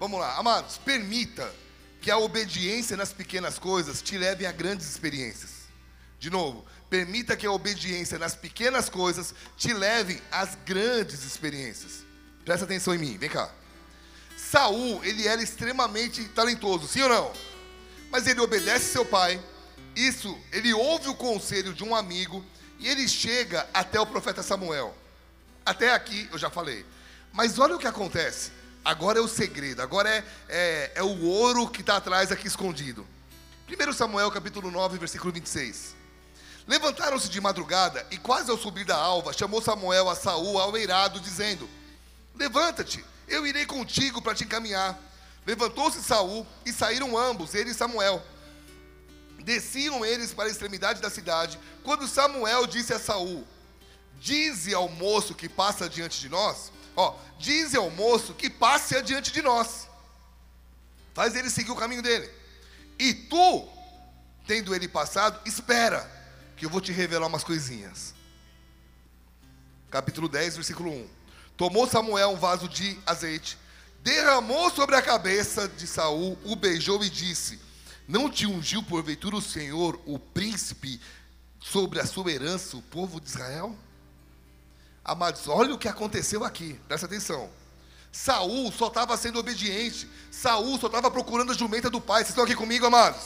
[0.00, 1.54] Vamos lá, amados, permita
[2.00, 5.68] que a obediência nas pequenas coisas te leve a grandes experiências.
[6.18, 12.04] De novo, permita que a obediência nas pequenas coisas te leve às grandes experiências.
[12.44, 13.50] Presta atenção em mim, vem cá.
[14.36, 17.32] Saul, ele era extremamente talentoso, sim ou não?
[18.10, 19.42] Mas ele obedece seu pai,
[19.96, 22.44] isso, ele ouve o conselho de um amigo
[22.78, 24.94] e ele chega até o profeta Samuel.
[25.64, 26.84] Até aqui eu já falei.
[27.32, 28.52] Mas olha o que acontece.
[28.84, 33.06] Agora é o segredo, agora é, é, é o ouro que está atrás aqui escondido.
[33.66, 36.01] 1 Samuel capítulo 9, versículo 26.
[36.72, 41.20] Levantaram-se de madrugada e quase ao subir da alva, chamou Samuel a Saul ao eirado,
[41.20, 41.68] dizendo:
[42.34, 44.98] Levanta-te, eu irei contigo para te encaminhar.
[45.46, 48.24] Levantou-se Saul e saíram ambos, ele e Samuel.
[49.40, 53.46] Desciam eles para a extremidade da cidade, quando Samuel disse a Saul:
[54.18, 59.30] Dize ao moço que passa diante de nós, ó, dize ao moço que passe adiante
[59.30, 59.86] de nós.
[61.12, 62.30] Faz ele seguir o caminho dele.
[62.98, 63.68] E tu,
[64.46, 66.21] tendo ele passado, espera,
[66.56, 68.14] que eu vou te revelar umas coisinhas.
[69.90, 71.08] Capítulo 10, versículo 1.
[71.56, 73.58] Tomou Samuel um vaso de azeite,
[74.02, 77.60] derramou sobre a cabeça de Saul, o beijou e disse:
[78.06, 81.00] não te ungiu porventura o Senhor, o príncipe,
[81.60, 83.76] sobre a sua herança, o povo de Israel?
[85.04, 87.48] Amados, olha o que aconteceu aqui, presta atenção.
[88.10, 92.18] Saul só estava sendo obediente, Saul só estava procurando a jumenta do pai.
[92.18, 93.22] Vocês estão aqui comigo, amados?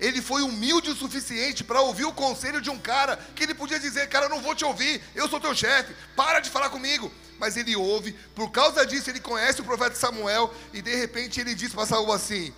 [0.00, 3.80] Ele foi humilde o suficiente para ouvir o conselho de um cara que ele podia
[3.80, 7.10] dizer: Cara, não vou te ouvir, eu sou teu chefe, para de falar comigo.
[7.38, 11.54] Mas ele ouve, por causa disso, ele conhece o profeta Samuel e de repente ele
[11.54, 12.52] diz para Saul assim: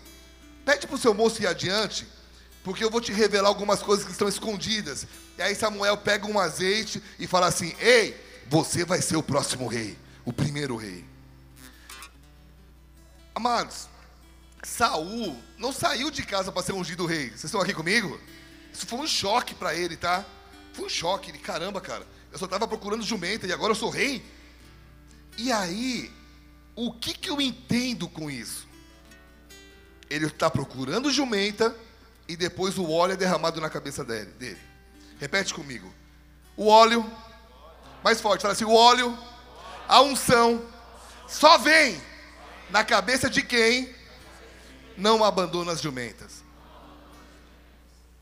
[0.64, 2.06] Pede para o seu moço ir adiante,
[2.62, 5.06] porque eu vou te revelar algumas coisas que estão escondidas.
[5.38, 8.14] E aí Samuel pega um azeite e fala assim: Ei,
[8.48, 11.04] você vai ser o próximo rei, o primeiro rei.
[13.34, 13.88] Amados,
[14.62, 17.28] Saul não saiu de casa para ser ungido rei.
[17.28, 18.20] Vocês estão aqui comigo?
[18.72, 20.24] Isso foi um choque para ele, tá?
[20.72, 21.30] Foi um choque.
[21.30, 24.22] Ele, caramba, cara, eu só estava procurando jumenta e agora eu sou rei.
[25.36, 26.10] E aí,
[26.76, 28.70] o que, que eu entendo com isso?
[30.10, 31.74] ele está procurando jumenta
[32.26, 34.32] e depois o óleo é derramado na cabeça dele.
[34.32, 34.58] dele.
[35.20, 35.92] Repete comigo.
[36.56, 37.08] O óleo,
[38.02, 39.16] mais forte, fala assim: o óleo,
[39.86, 40.66] a unção,
[41.28, 42.00] só vem
[42.70, 43.94] na cabeça de quem
[45.00, 46.44] não abandona as jumentas.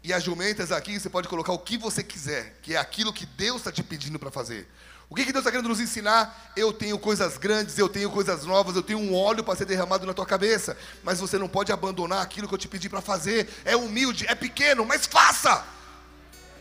[0.03, 3.27] E as jumentas aqui você pode colocar o que você quiser, que é aquilo que
[3.27, 4.67] Deus está te pedindo para fazer.
[5.11, 6.53] O que, que Deus está querendo nos ensinar?
[6.55, 10.07] Eu tenho coisas grandes, eu tenho coisas novas, eu tenho um óleo para ser derramado
[10.07, 10.77] na tua cabeça.
[11.03, 13.49] Mas você não pode abandonar aquilo que eu te pedi para fazer.
[13.64, 15.64] É humilde, é pequeno, mas faça.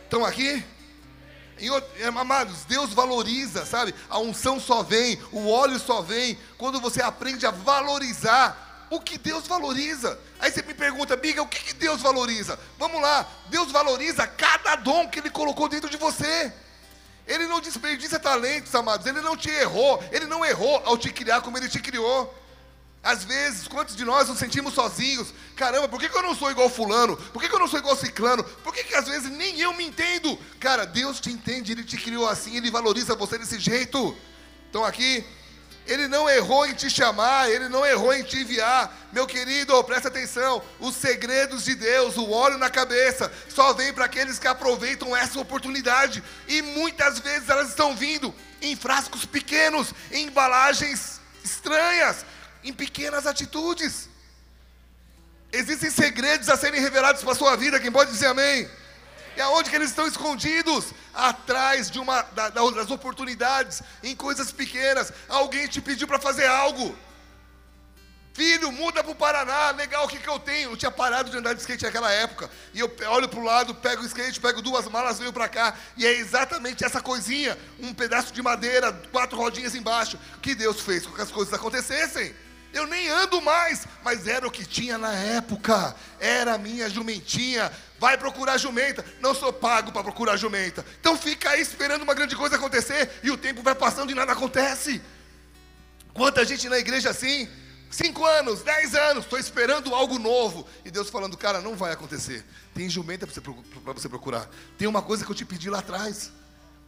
[0.04, 0.64] Estão aqui?
[1.58, 1.68] Em,
[2.04, 3.94] amados, Deus valoriza, sabe?
[4.08, 9.18] A unção só vem, o óleo só vem quando você aprende a valorizar o que
[9.18, 10.18] Deus valoriza.
[10.38, 12.58] Aí você me pergunta, Biga, o que, que Deus valoriza?
[12.78, 16.52] Vamos lá, Deus valoriza cada dom que Ele colocou dentro de você.
[17.26, 19.06] Ele não desperdiça talentos, amados.
[19.06, 20.02] Ele não te errou.
[20.10, 22.34] Ele não errou ao te criar como Ele te criou.
[23.02, 25.32] Às vezes, quantos de nós nos sentimos sozinhos?
[25.54, 27.16] Caramba, por que, que eu não sou igual fulano?
[27.16, 28.42] Por que, que eu não sou igual ciclano?
[28.42, 30.38] Por que, que às vezes nem eu me entendo?
[30.58, 34.16] Cara, Deus te entende, Ele te criou assim, Ele valoriza você desse jeito.
[34.68, 35.24] Então aqui,
[35.88, 38.94] Ele não errou em te chamar, Ele não errou em te enviar.
[39.12, 44.04] Meu querido, presta atenção, os segredos de Deus, o óleo na cabeça, só vem para
[44.04, 46.22] aqueles que aproveitam essa oportunidade.
[46.46, 52.24] E muitas vezes elas estão vindo em frascos pequenos, em embalagens estranhas
[52.62, 54.08] em pequenas atitudes.
[55.52, 58.68] Existem segredos a serem revelados para a sua vida, quem pode dizer amém?
[59.36, 60.86] E aonde que eles estão escondidos?
[61.18, 65.12] Atrás de uma das oportunidades, em coisas pequenas.
[65.28, 66.96] Alguém te pediu para fazer algo.
[68.38, 70.70] Filho, muda para o Paraná, legal, o que, que eu tenho?
[70.70, 72.48] Eu tinha parado de andar de skate naquela época.
[72.72, 75.74] E eu olho para o lado, pego o skate, pego duas malas, venho para cá.
[75.96, 81.04] E é exatamente essa coisinha, um pedaço de madeira, quatro rodinhas embaixo, que Deus fez
[81.04, 82.32] com que as coisas acontecessem.
[82.72, 85.96] Eu nem ando mais, mas era o que tinha na época.
[86.20, 87.72] Era a minha jumentinha.
[87.98, 89.04] Vai procurar jumenta.
[89.20, 90.84] Não sou pago para procurar jumenta.
[91.00, 94.32] Então fica aí esperando uma grande coisa acontecer e o tempo vai passando e nada
[94.32, 95.02] acontece.
[96.12, 97.48] Quanta gente na igreja assim,
[97.90, 100.66] cinco anos, dez anos, estou esperando algo novo.
[100.84, 102.44] E Deus falando, cara, não vai acontecer.
[102.74, 104.48] Tem jumenta para você, procurar.
[104.76, 106.32] Tem uma coisa que eu te pedi lá atrás.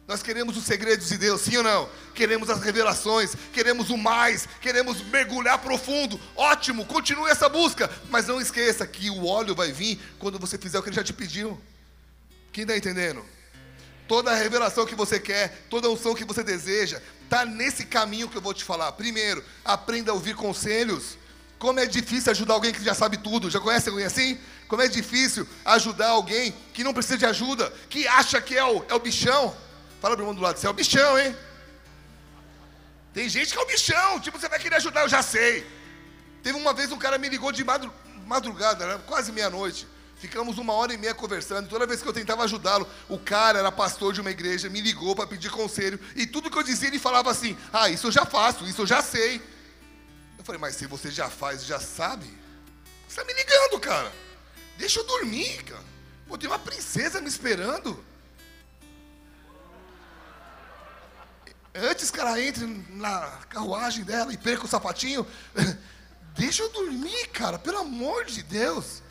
[0.07, 1.89] Nós queremos os segredos de Deus, sim ou não?
[2.13, 6.19] Queremos as revelações, queremos o mais, queremos mergulhar profundo.
[6.35, 10.79] Ótimo, continue essa busca, mas não esqueça que o óleo vai vir quando você fizer
[10.79, 11.59] o que ele já te pediu.
[12.51, 13.23] Quem está entendendo?
[14.07, 18.27] Toda a revelação que você quer, toda a unção que você deseja, está nesse caminho
[18.27, 18.91] que eu vou te falar.
[18.91, 21.17] Primeiro, aprenda a ouvir conselhos.
[21.57, 23.49] Como é difícil ajudar alguém que já sabe tudo.
[23.49, 24.37] Já conhece alguém assim?
[24.67, 28.83] Como é difícil ajudar alguém que não precisa de ajuda, que acha que é o,
[28.89, 29.55] é o bichão.
[30.01, 31.37] Fala pro irmão do lado, você é o bichão, hein?
[33.13, 35.65] Tem gente que é o bichão, tipo, você vai querer ajudar, eu já sei.
[36.41, 37.63] Teve uma vez um cara me ligou de
[38.25, 39.87] madrugada, era quase meia-noite.
[40.17, 41.69] Ficamos uma hora e meia conversando.
[41.69, 45.15] Toda vez que eu tentava ajudá-lo, o cara era pastor de uma igreja, me ligou
[45.15, 45.99] para pedir conselho.
[46.15, 48.87] E tudo que eu dizia, ele falava assim: Ah, isso eu já faço, isso eu
[48.87, 49.41] já sei.
[50.37, 52.25] Eu falei, mas se você já faz, já sabe,
[53.07, 54.11] você está me ligando, cara.
[54.77, 55.83] Deixa eu dormir, cara.
[56.27, 58.03] Pô, tem uma princesa me esperando.
[61.73, 65.25] Antes que ela entre na carruagem dela e perca o sapatinho,
[66.35, 69.01] deixa eu dormir, cara, pelo amor de Deus.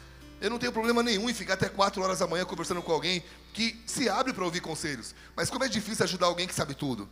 [0.41, 3.23] Eu não tenho problema nenhum em ficar até 4 horas da manhã conversando com alguém
[3.53, 5.15] que se abre para ouvir conselhos.
[5.35, 7.09] Mas como é difícil ajudar alguém que sabe tudo.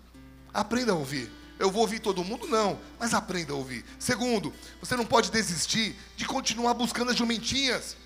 [0.52, 1.30] Aprenda a ouvir.
[1.58, 2.46] Eu vou ouvir todo mundo?
[2.46, 3.84] Não, mas aprenda a ouvir.
[3.98, 7.96] Segundo, você não pode desistir de continuar buscando as jumentinhas.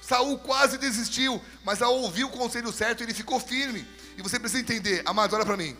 [0.00, 3.86] Saul quase desistiu, mas ao ouvir o conselho certo, ele ficou firme.
[4.16, 5.76] E você precisa entender, amado, olha para mim.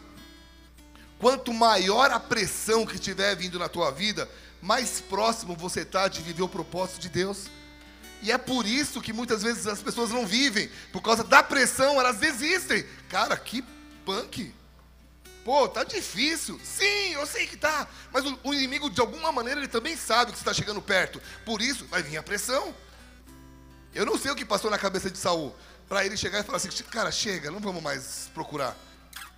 [1.21, 4.27] Quanto maior a pressão que estiver vindo na tua vida,
[4.63, 7.51] mais próximo você está de viver o propósito de Deus.
[8.23, 12.01] E é por isso que muitas vezes as pessoas não vivem, por causa da pressão,
[12.01, 12.87] elas desistem.
[13.11, 13.63] Cara, que
[14.05, 14.55] punk.
[15.45, 16.59] Pô, tá difícil.
[16.65, 17.87] Sim, eu sei que tá.
[18.11, 21.21] Mas o, o inimigo, de alguma maneira, ele também sabe que você está chegando perto.
[21.45, 22.75] Por isso, vai vir a pressão.
[23.95, 25.55] Eu não sei o que passou na cabeça de Saul.
[25.87, 28.77] Para ele chegar e falar assim, cara, chega, não vamos mais procurar.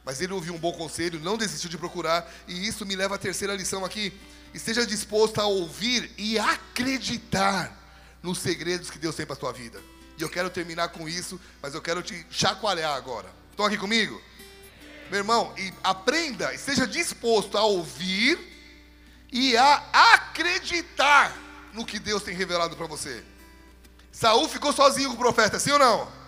[0.04, 3.18] Mas ele ouviu um bom conselho, não desistiu de procurar, e isso me leva à
[3.18, 4.12] terceira lição aqui.
[4.52, 7.78] Esteja disposto a ouvir e acreditar
[8.22, 9.80] nos segredos que Deus tem para a tua vida.
[10.18, 13.28] E eu quero terminar com isso, mas eu quero te chacoalhar agora.
[13.50, 14.20] Estão aqui comigo?
[15.10, 18.38] Meu irmão, e aprenda, esteja disposto a ouvir
[19.30, 21.36] e a acreditar
[21.72, 23.22] no que Deus tem revelado para você.
[24.10, 26.21] Saul ficou sozinho com o profeta, sim ou não?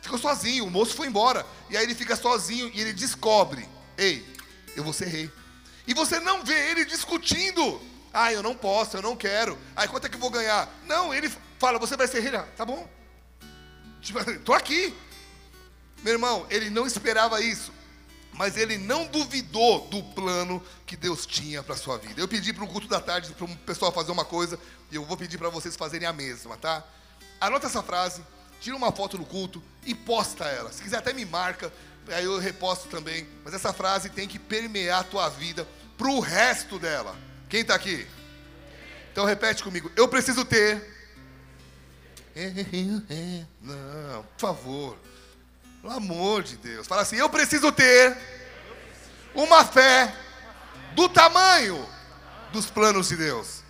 [0.00, 1.44] Ficou sozinho, o moço foi embora.
[1.68, 4.26] E aí ele fica sozinho e ele descobre: Ei,
[4.74, 5.30] eu vou ser rei.
[5.86, 7.80] E você não vê ele discutindo.
[8.12, 9.56] Ah, eu não posso, eu não quero.
[9.76, 10.68] Aí quanto é que eu vou ganhar?
[10.86, 12.34] Não, ele fala: Você vai ser rei.
[12.34, 12.88] Ah, tá bom.
[14.00, 14.94] Estou aqui.
[16.02, 17.72] Meu irmão, ele não esperava isso.
[18.32, 22.20] Mas ele não duvidou do plano que Deus tinha para sua vida.
[22.20, 24.58] Eu pedi para o culto da tarde para o pessoal fazer uma coisa.
[24.90, 26.82] E eu vou pedir para vocês fazerem a mesma, tá?
[27.40, 28.22] Anota essa frase
[28.60, 30.70] tira uma foto no culto e posta ela.
[30.72, 31.72] Se quiser até me marca,
[32.08, 33.26] aí eu reposto também.
[33.44, 37.16] Mas essa frase tem que permear a tua vida para o resto dela.
[37.48, 38.06] Quem está aqui?
[39.12, 39.90] Então repete comigo.
[39.96, 40.82] Eu preciso ter.
[43.60, 44.98] Não, por favor.
[45.80, 46.86] Pelo amor de Deus.
[46.86, 48.16] Fala assim: eu preciso ter
[49.34, 50.14] uma fé
[50.94, 51.86] do tamanho
[52.52, 53.62] dos planos de Deus.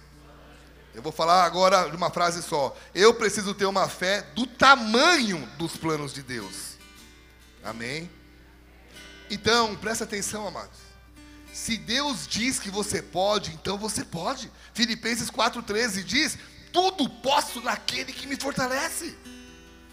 [0.95, 2.77] Eu vou falar agora de uma frase só.
[2.95, 6.77] Eu preciso ter uma fé do tamanho dos planos de Deus.
[7.63, 8.11] Amém?
[9.31, 10.91] Então, presta atenção, amados.
[11.53, 14.51] Se Deus diz que você pode, então você pode.
[14.73, 16.39] Filipenses 4,13 diz:
[16.73, 19.17] Tudo posso naquele que me fortalece.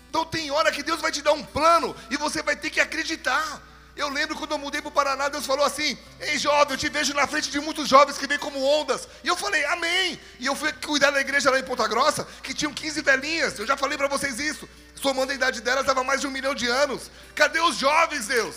[0.09, 2.79] Então tem hora que Deus vai te dar um plano e você vai ter que
[2.79, 3.61] acreditar.
[3.97, 6.87] Eu lembro quando eu mudei para o Paraná, Deus falou assim: Ei jovem, eu te
[6.87, 9.07] vejo na frente de muitos jovens que vêm como ondas.
[9.23, 10.19] E eu falei, Amém.
[10.39, 13.57] E eu fui cuidar da igreja lá em Ponta Grossa, que tinham 15 velhinhas.
[13.57, 14.69] Eu já falei para vocês isso.
[14.95, 17.09] Somando a idade delas, dava mais de um milhão de anos.
[17.33, 18.55] Cadê os jovens, Deus?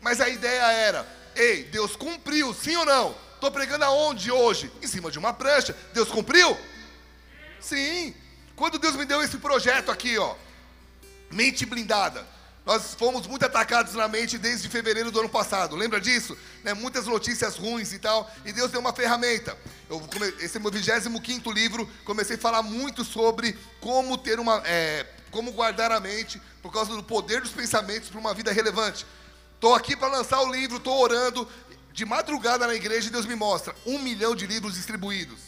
[0.00, 3.16] Mas a ideia era: Ei, Deus cumpriu, sim ou não?
[3.34, 4.72] Estou pregando aonde hoje?
[4.80, 5.76] Em cima de uma prancha.
[5.92, 6.56] Deus cumpriu?
[7.60, 8.14] Sim.
[8.54, 10.34] Quando Deus me deu esse projeto aqui, ó,
[11.30, 12.35] mente blindada.
[12.66, 15.76] Nós fomos muito atacados na mente desde fevereiro do ano passado.
[15.76, 16.36] Lembra disso?
[16.64, 16.74] Né?
[16.74, 18.28] Muitas notícias ruins e tal.
[18.44, 19.56] E Deus deu uma ferramenta.
[19.88, 20.02] Eu,
[20.40, 21.88] esse é meu 25 livro.
[22.04, 24.60] Comecei a falar muito sobre como ter uma.
[24.64, 29.06] É, como guardar a mente por causa do poder dos pensamentos para uma vida relevante.
[29.54, 31.48] Estou aqui para lançar o livro, estou orando.
[31.92, 35.38] De madrugada na igreja, Deus me mostra um milhão de livros distribuídos.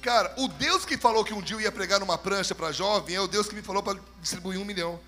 [0.00, 3.16] Cara, o Deus que falou que um dia eu ia pregar numa prancha para jovem
[3.16, 5.00] é o Deus que me falou para distribuir um milhão.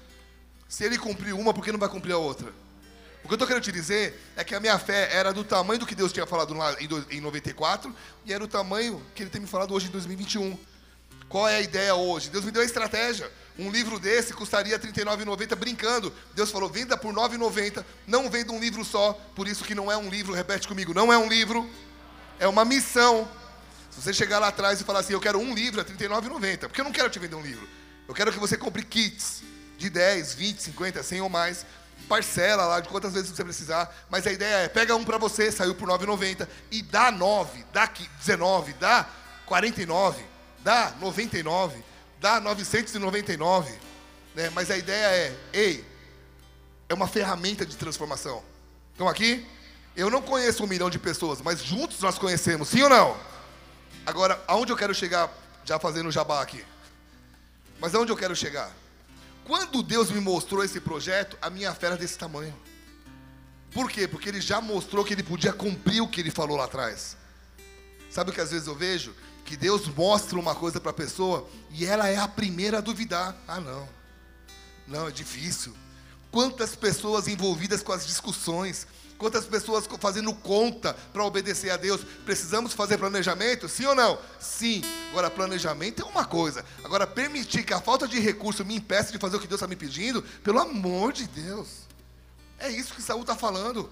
[0.75, 2.53] Se ele cumpriu uma, por que não vai cumprir a outra?
[3.23, 5.79] O que eu estou querendo te dizer é que a minha fé era do tamanho
[5.79, 6.75] do que Deus tinha falado lá
[7.13, 7.95] em 94
[8.27, 10.59] e era o tamanho que Ele tem me falado hoje em 2021.
[11.29, 12.29] Qual é a ideia hoje?
[12.29, 13.31] Deus me deu a estratégia.
[13.57, 16.13] Um livro desse custaria R$ 39,90 brincando.
[16.35, 17.85] Deus falou, venda por R$ 9,90.
[18.05, 19.13] Não venda um livro só.
[19.37, 21.71] Por isso que não é um livro, repete comigo, não é um livro.
[22.41, 23.29] É uma missão.
[23.93, 26.59] Se você chegar lá atrás e falar assim, eu quero um livro, é R$ 39,90.
[26.67, 27.69] Porque eu não quero te vender um livro.
[28.09, 31.67] Eu quero que você compre kits de 10, 20, 50, 100 ou mais.
[32.09, 33.95] Parcela lá de quantas vezes você precisar.
[34.11, 37.91] Mas a ideia é, pega um para você, saiu por 9,90 e dá 9, dá
[38.19, 39.09] 19, dá
[39.47, 40.23] 49,
[40.63, 41.83] dá 99,
[42.21, 43.73] dá 999.
[44.35, 44.51] Né?
[44.51, 45.85] Mas a ideia é, ei,
[46.89, 48.43] é uma ferramenta de transformação.
[48.93, 49.47] Estão aqui?
[49.97, 53.17] Eu não conheço um milhão de pessoas, mas juntos nós conhecemos, sim ou não?
[54.05, 55.33] Agora, aonde eu quero chegar,
[55.65, 56.65] já fazendo jabá aqui?
[57.81, 58.71] Mas aonde eu quero chegar?
[59.45, 62.55] Quando Deus me mostrou esse projeto, a minha fé era desse tamanho.
[63.71, 64.09] Por quê?
[64.09, 67.17] Porque ele já mostrou que ele podia cumprir o que ele falou lá atrás.
[68.11, 69.15] Sabe o que às vezes eu vejo?
[69.45, 73.37] Que Deus mostra uma coisa para a pessoa e ela é a primeira a duvidar.
[73.47, 73.89] Ah, não.
[74.87, 75.75] Não, é difícil.
[76.31, 78.87] Quantas pessoas envolvidas com as discussões,
[79.25, 82.05] Quantas pessoas fazendo conta para obedecer a Deus?
[82.27, 83.71] Precisamos fazer planejamento?
[83.71, 84.19] Sim ou não?
[84.39, 84.83] Sim.
[85.09, 86.63] Agora, planejamento é uma coisa.
[86.85, 89.67] Agora, permitir que a falta de recurso me impeça de fazer o que Deus está
[89.67, 91.69] me pedindo, pelo amor de Deus.
[92.59, 93.91] É isso que Saul está falando.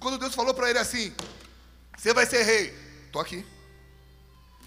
[0.00, 1.14] Quando Deus falou para ele assim:
[1.96, 2.76] Você vai ser rei.
[3.06, 3.46] Estou aqui.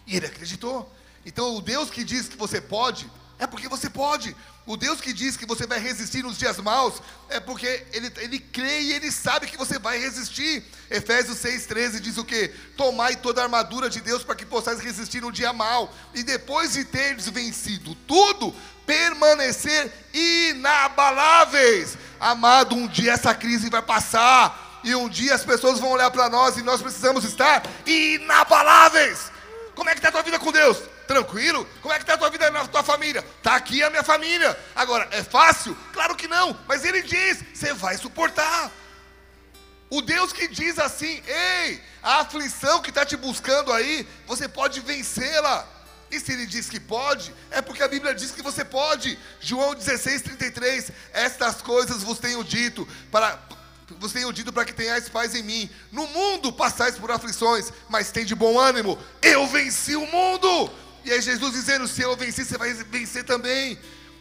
[0.05, 0.89] E ele acreditou.
[1.25, 4.33] Então, o Deus que diz que você pode, é porque você pode.
[4.67, 8.37] O Deus que diz que você vai resistir nos dias maus é porque ele, ele
[8.37, 10.61] crê e ele sabe que você vai resistir.
[10.91, 12.49] Efésios 6,13 diz o que?
[12.75, 15.95] Tomai toda a armadura de Deus para que possais resistir no dia mau.
[16.13, 18.53] E depois de teres vencido tudo,
[18.85, 21.97] permanecer inabaláveis.
[22.19, 24.81] Amado, um dia essa crise vai passar.
[24.83, 29.31] E um dia as pessoas vão olhar para nós e nós precisamos estar inabaláveis.
[29.73, 30.77] Como é que está a tua vida com Deus?
[31.07, 31.67] Tranquilo?
[31.81, 33.23] Como é que está a tua vida na tua família?
[33.37, 34.57] Está aqui a minha família.
[34.75, 35.75] Agora, é fácil?
[35.93, 36.57] Claro que não.
[36.67, 38.71] Mas ele diz: você vai suportar.
[39.89, 44.81] O Deus que diz assim: ei, a aflição que está te buscando aí, você pode
[44.81, 45.67] vencê-la.
[46.09, 49.17] E se ele diz que pode, é porque a Bíblia diz que você pode.
[49.39, 50.91] João 16, 33.
[51.13, 53.39] Estas coisas vos tenho dito para,
[53.99, 55.69] vos tenho dito para que tenhais paz em mim.
[55.91, 58.97] No mundo passais por aflições, mas tem de bom ânimo.
[59.21, 60.71] Eu venci o mundo.
[61.07, 63.79] E aí Jesus dizendo: se eu vencer, você vai vencer também.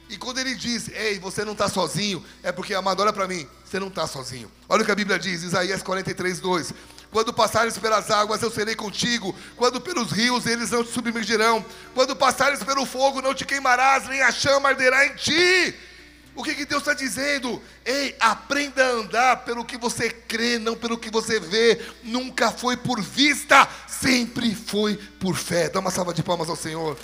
[0.09, 3.45] E quando ele diz, ei, você não está sozinho, é porque, amado, olha para mim,
[3.65, 4.49] você não está sozinho.
[4.69, 6.73] Olha o que a Bíblia diz, Isaías 43, 2.
[7.11, 9.35] Quando passares pelas águas, eu serei contigo.
[9.57, 11.65] Quando pelos rios, eles não te submergirão.
[11.93, 15.75] Quando passares pelo fogo, não te queimarás, nem a chama arderá em ti.
[16.37, 17.63] O que, que Deus está dizendo?
[17.83, 21.81] Ei, aprenda a andar pelo que você crê, não pelo que você vê.
[22.03, 25.71] Nunca foi por vista, sempre foi por fé.
[25.71, 26.99] Dá uma salva de palmas ao Senhor.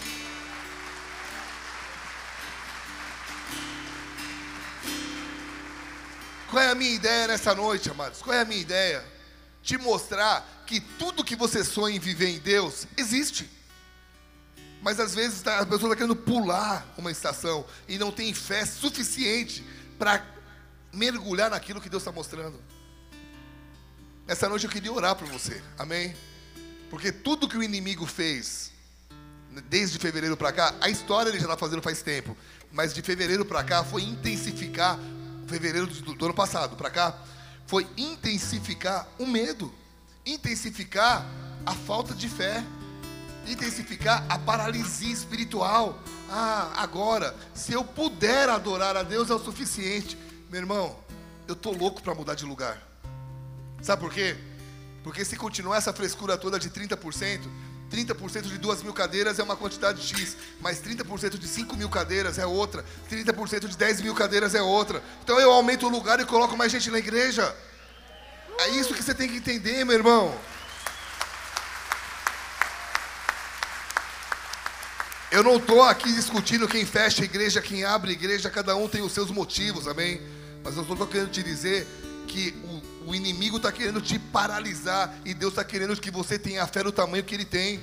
[6.50, 8.20] Qual é a minha ideia nessa noite, amados?
[8.20, 9.02] Qual é a minha ideia?
[9.62, 13.48] Te mostrar que tudo que você sonha em viver em Deus existe.
[14.82, 18.66] Mas às vezes tá, a pessoa está querendo pular uma estação e não tem fé
[18.66, 19.64] suficiente
[19.96, 20.26] para
[20.92, 22.58] mergulhar naquilo que Deus está mostrando.
[24.26, 26.14] Essa noite eu queria orar por você, amém?
[26.90, 28.72] Porque tudo que o inimigo fez
[29.68, 32.36] desde fevereiro para cá, a história ele já está fazendo faz tempo,
[32.72, 34.98] mas de fevereiro para cá foi intensificar,
[35.46, 37.16] fevereiro do, do ano passado para cá,
[37.66, 39.72] foi intensificar o medo,
[40.26, 41.24] intensificar
[41.64, 42.64] a falta de fé,
[43.46, 45.98] intensificar a paralisia espiritual.
[46.30, 50.16] Ah, agora, se eu puder adorar a Deus é o suficiente.
[50.50, 50.96] Meu irmão,
[51.48, 52.78] eu tô louco para mudar de lugar.
[53.80, 54.36] Sabe por quê?
[55.02, 57.40] Porque se continuar essa frescura toda de 30%,
[57.90, 62.38] 30% de 2 mil cadeiras é uma quantidade X, mas 30% de 5 mil cadeiras
[62.38, 65.02] é outra, 30% de 10 mil cadeiras é outra.
[65.22, 67.54] Então eu aumento o lugar e coloco mais gente na igreja.
[68.60, 70.34] É isso que você tem que entender, meu irmão.
[75.32, 78.86] Eu não estou aqui discutindo quem fecha a igreja, quem abre a igreja, cada um
[78.86, 80.20] tem os seus motivos, amém?
[80.62, 81.86] Mas eu estou querendo te dizer
[82.28, 82.54] que
[83.06, 86.66] o, o inimigo está querendo te paralisar e Deus está querendo que você tenha a
[86.66, 87.80] fé do tamanho que Ele tem.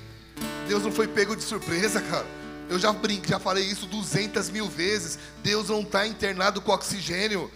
[0.67, 2.27] Deus não foi pego de surpresa, cara.
[2.69, 5.17] Eu já brinco, já falei isso 200 mil vezes.
[5.41, 7.49] Deus não está internado com oxigênio.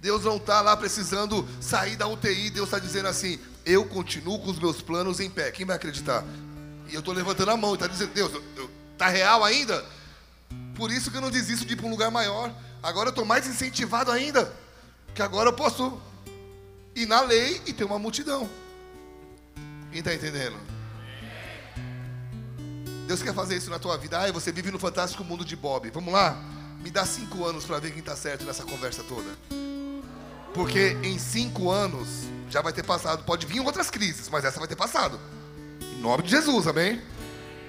[0.00, 2.50] Deus não está lá precisando sair da UTI.
[2.50, 3.36] Deus está dizendo assim:
[3.66, 5.50] eu continuo com os meus planos em pé.
[5.50, 6.24] Quem vai acreditar?
[6.88, 8.30] E eu estou levantando a mão e está dizendo: Deus,
[9.00, 9.82] está real ainda?
[10.76, 12.52] Por isso que eu não desisto de ir para um lugar maior.
[12.82, 14.52] Agora eu estou mais incentivado ainda.
[15.14, 15.98] Que agora eu posso
[16.94, 18.48] ir na lei e ter uma multidão.
[19.90, 20.56] Quem está entendendo?
[23.06, 24.20] Deus quer fazer isso na tua vida.
[24.20, 25.90] Ah, você vive no fantástico mundo de Bob.
[25.90, 26.36] Vamos lá?
[26.80, 29.30] Me dá cinco anos para ver quem está certo nessa conversa toda.
[30.52, 32.08] Porque em cinco anos
[32.50, 33.24] já vai ter passado.
[33.24, 35.18] Pode vir outras crises, mas essa vai ter passado.
[35.80, 37.00] Em nome de Jesus, amém?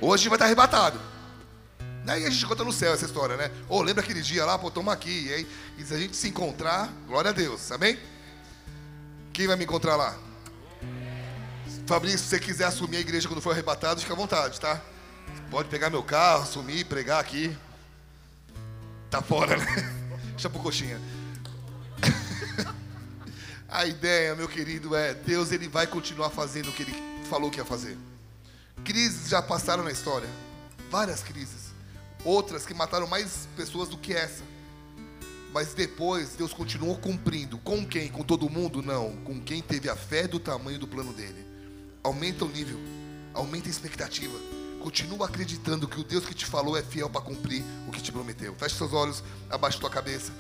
[0.02, 1.11] Hoje vai estar arrebatado.
[2.04, 3.52] Daí a gente conta no céu essa história, né?
[3.70, 5.28] Ou oh, lembra aquele dia lá, pô, toma aqui.
[5.28, 5.48] E, aí,
[5.78, 7.98] e se a gente se encontrar, glória a Deus, amém?
[9.32, 10.18] Quem vai me encontrar lá?
[11.86, 14.82] Fabrício, se você quiser assumir a igreja quando for arrebatado, fica à vontade, tá?
[15.50, 17.56] Pode pegar meu carro, assumir, pregar aqui.
[19.10, 19.94] Tá fora, né?
[20.32, 21.00] Deixa pro coxinha.
[23.70, 26.96] a ideia, meu querido, é Deus ele vai continuar fazendo o que ele
[27.30, 27.98] falou que ia fazer.
[28.84, 30.30] Crises já passaram na história.
[30.90, 31.71] Várias crises.
[32.24, 34.44] Outras que mataram mais pessoas do que essa.
[35.54, 37.58] Mas depois Deus continuou cumprindo.
[37.58, 38.08] Com quem?
[38.10, 38.82] Com todo mundo?
[38.82, 39.18] Não.
[39.24, 41.46] Com quem teve a fé do tamanho do plano dele.
[42.04, 42.80] Aumenta o nível.
[43.34, 44.38] Aumenta a expectativa.
[44.82, 48.12] Continua acreditando que o Deus que te falou é fiel para cumprir o que te
[48.12, 48.56] prometeu.
[48.56, 50.32] Feche seus olhos, abaixe tua cabeça.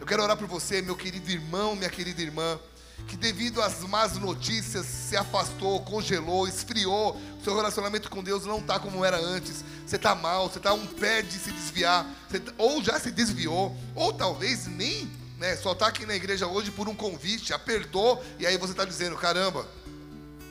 [0.00, 2.58] Eu quero orar por você, meu querido irmão, minha querida irmã
[3.06, 8.78] que devido às más notícias se afastou, congelou, esfriou, seu relacionamento com Deus não está
[8.78, 9.64] como era antes.
[9.86, 13.76] Você está mal, você está um pé de se desviar, tá, ou já se desviou,
[13.94, 18.46] ou talvez nem, né, só está aqui na igreja hoje por um convite, apertou, e
[18.46, 19.66] aí você está dizendo, caramba,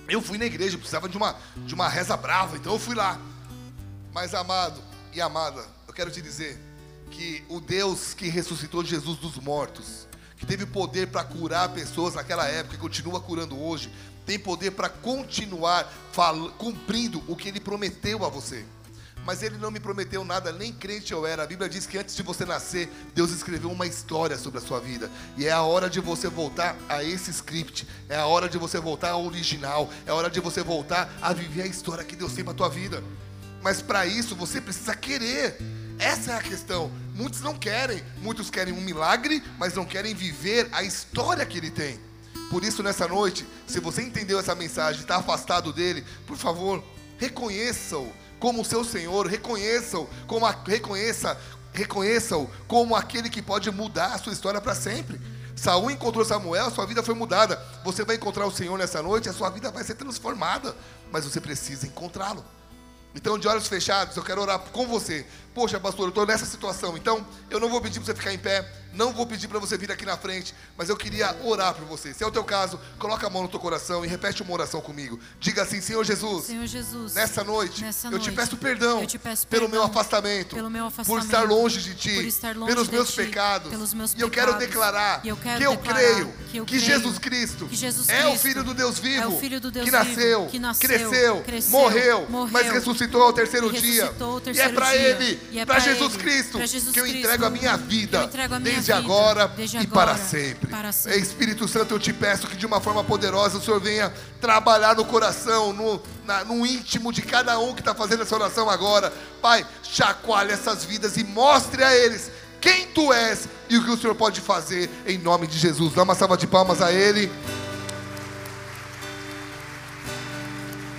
[0.08, 3.20] eu fui na igreja, precisava de uma, de uma reza brava, então eu fui lá.
[4.14, 4.82] Mas amado
[5.14, 6.58] e amada, eu quero te dizer
[7.12, 10.08] que o Deus que ressuscitou Jesus dos mortos,
[10.38, 13.92] que teve poder para curar pessoas naquela época e continua curando hoje,
[14.28, 15.91] tem poder para continuar
[16.57, 18.65] cumprindo o que ele prometeu a você.
[19.25, 21.43] Mas ele não me prometeu nada, nem crente eu era.
[21.43, 24.80] A Bíblia diz que antes de você nascer, Deus escreveu uma história sobre a sua
[24.80, 25.09] vida.
[25.36, 27.88] E é a hora de você voltar a esse script.
[28.07, 29.89] É a hora de você voltar ao original.
[30.05, 32.57] É a hora de você voltar a viver a história que Deus tem para a
[32.57, 33.03] tua vida.
[33.61, 35.57] Mas para isso você precisa querer.
[35.99, 36.89] Essa é a questão.
[37.13, 41.71] Muitos não querem, muitos querem um milagre, mas não querem viver a história que ele
[41.71, 42.07] tem.
[42.50, 46.84] Por isso, nessa noite, se você entendeu essa mensagem, está afastado dele, por favor,
[47.18, 51.38] reconheça-o como seu Senhor, reconheça-o como a, reconheça,
[51.74, 55.20] reconheça-o como aquele que pode mudar a sua história para sempre.
[55.56, 57.62] Saul encontrou Samuel, sua vida foi mudada.
[57.84, 60.76] Você vai encontrar o Senhor nessa noite, a sua vida vai ser transformada,
[61.12, 62.45] mas você precisa encontrá-lo.
[63.16, 65.26] Então, de olhos fechados, eu quero orar com você.
[65.56, 66.95] Poxa, pastor, eu estou nessa situação.
[66.95, 68.72] Então, eu não vou pedir para você ficar em pé.
[68.98, 72.16] Não vou pedir para você vir aqui na frente, mas eu queria orar por você.
[72.16, 74.82] Se é o teu caso, coloca a mão no teu coração e repete uma oração
[74.82, 75.20] comigo.
[75.39, 79.20] Diga assim: Senhor Jesus, Senhor Jesus nessa noite, nessa eu, noite te peço perdão, te
[79.20, 82.16] peço pelo, perdão meu afastamento, pelo meu afastamento, por estar longe de ti,
[82.56, 84.68] longe pelos, de meus ti, pecados, pelos meus e eu quero pecados.
[84.68, 88.10] declarar eu quero que eu declarar creio que eu que creio Jesus Cristo que Jesus
[88.10, 90.48] é o Cristo Filho do Deus vivo, é o Filho do Deus que, vivo, nasceu,
[90.48, 94.06] que nasceu, cresceu, cresceu, morreu, morreu, mas ressuscitou ao terceiro dia.
[94.20, 94.95] ao e é terceiro para.
[94.95, 98.18] Ele, é para Jesus Ele, Cristo, Jesus que eu Cristo, entrego a minha que vida,
[98.20, 100.68] eu entrego a minha desde agora desde e agora, para sempre.
[100.68, 101.20] para sempre.
[101.20, 105.06] Espírito Santo, eu te peço que de uma forma poderosa o Senhor venha trabalhar no
[105.06, 109.12] coração, no, na, no íntimo de cada um que está fazendo essa oração agora.
[109.42, 113.98] Pai, chacoalhe essas vidas e mostre a eles quem tu és e o que o
[113.98, 115.94] Senhor pode fazer em nome de Jesus.
[115.94, 117.32] Dá uma salva de palmas a Ele.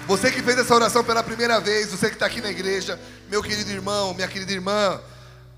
[0.06, 3.42] Você que fez essa oração pela primeira vez, você que está aqui na igreja, meu
[3.42, 4.98] querido irmão, minha querida irmã,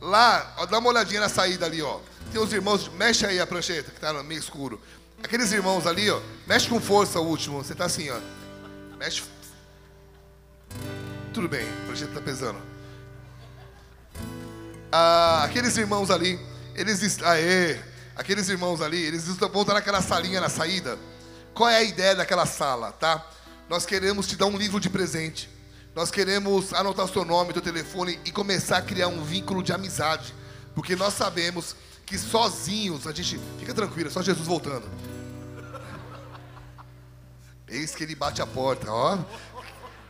[0.00, 2.00] lá, ó, dá uma olhadinha na saída ali, ó.
[2.32, 4.80] Tem os irmãos, mexe aí a prancheta, que está meio escuro.
[5.22, 7.62] Aqueles irmãos ali, ó, mexe com força o último.
[7.62, 8.18] Você está assim, ó.
[8.96, 9.22] Mexe.
[11.34, 12.60] Tudo bem, a prancheta está pesando.
[14.92, 16.38] Ah, aqueles irmãos ali,
[16.74, 17.20] eles.
[17.22, 17.78] Aê!
[18.16, 20.98] Aqueles irmãos ali, eles vão estar naquela salinha na saída.
[21.54, 23.24] Qual é a ideia daquela sala, tá?
[23.68, 25.48] Nós queremos te dar um livro de presente.
[25.94, 29.72] Nós queremos anotar o seu nome, teu telefone e começar a criar um vínculo de
[29.72, 30.34] amizade.
[30.74, 31.74] Porque nós sabemos
[32.10, 33.40] que sozinhos a gente.
[33.58, 34.86] Fica tranquilo, é só Jesus voltando.
[37.68, 39.18] Eis que ele bate a porta, ó.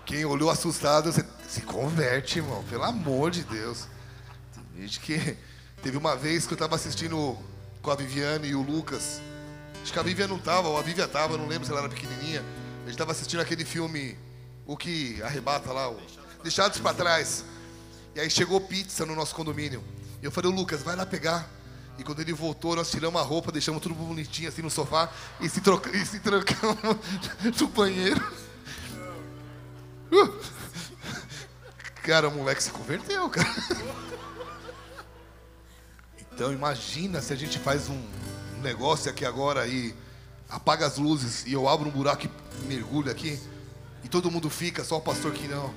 [0.05, 2.65] Quem olhou assustado, você se converte, irmão.
[2.65, 3.87] Pelo amor de Deus.
[4.75, 5.37] Tem gente que.
[5.83, 7.39] Teve uma vez que eu estava assistindo
[7.81, 9.21] com a Viviane e o Lucas.
[9.83, 11.89] Acho que a Viviane não estava, ou a Viviane estava, não lembro se ela era
[11.89, 12.43] pequenininha
[12.91, 14.19] gente estava assistindo aquele filme,
[14.67, 16.01] o que arrebata lá, o
[16.43, 17.45] Deixados para Trás.
[18.15, 19.83] E aí chegou pizza no nosso condomínio.
[20.21, 21.49] E eu falei, Lucas, vai lá pegar.
[22.01, 25.51] E quando ele voltou, nós tiramos a roupa, deixamos tudo bonitinho assim no sofá e
[25.51, 26.97] se, troca, e se trocamos
[27.61, 28.33] no banheiro.
[30.11, 30.41] Uh!
[32.03, 33.55] Cara, o moleque se converteu, cara.
[36.33, 38.03] Então imagina se a gente faz um
[38.63, 39.95] negócio aqui agora e
[40.49, 43.39] apaga as luzes e eu abro um buraco e mergulho aqui,
[44.03, 45.75] e todo mundo fica, só o pastor que não.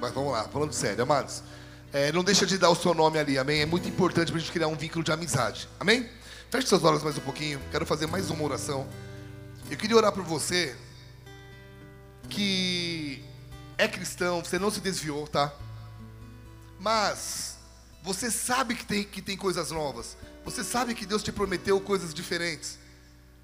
[0.00, 1.40] Mas vamos lá, falando sério, amados.
[1.96, 3.62] É, não deixa de dar o seu nome ali, amém?
[3.62, 6.06] É muito importante para a gente criar um vínculo de amizade, amém?
[6.50, 8.86] Feche seus olhos mais um pouquinho, quero fazer mais uma oração.
[9.70, 10.76] Eu queria orar por você
[12.28, 13.24] que
[13.78, 15.50] é cristão, você não se desviou, tá?
[16.78, 17.56] Mas
[18.02, 20.18] você sabe que tem, que tem coisas novas.
[20.44, 22.78] Você sabe que Deus te prometeu coisas diferentes.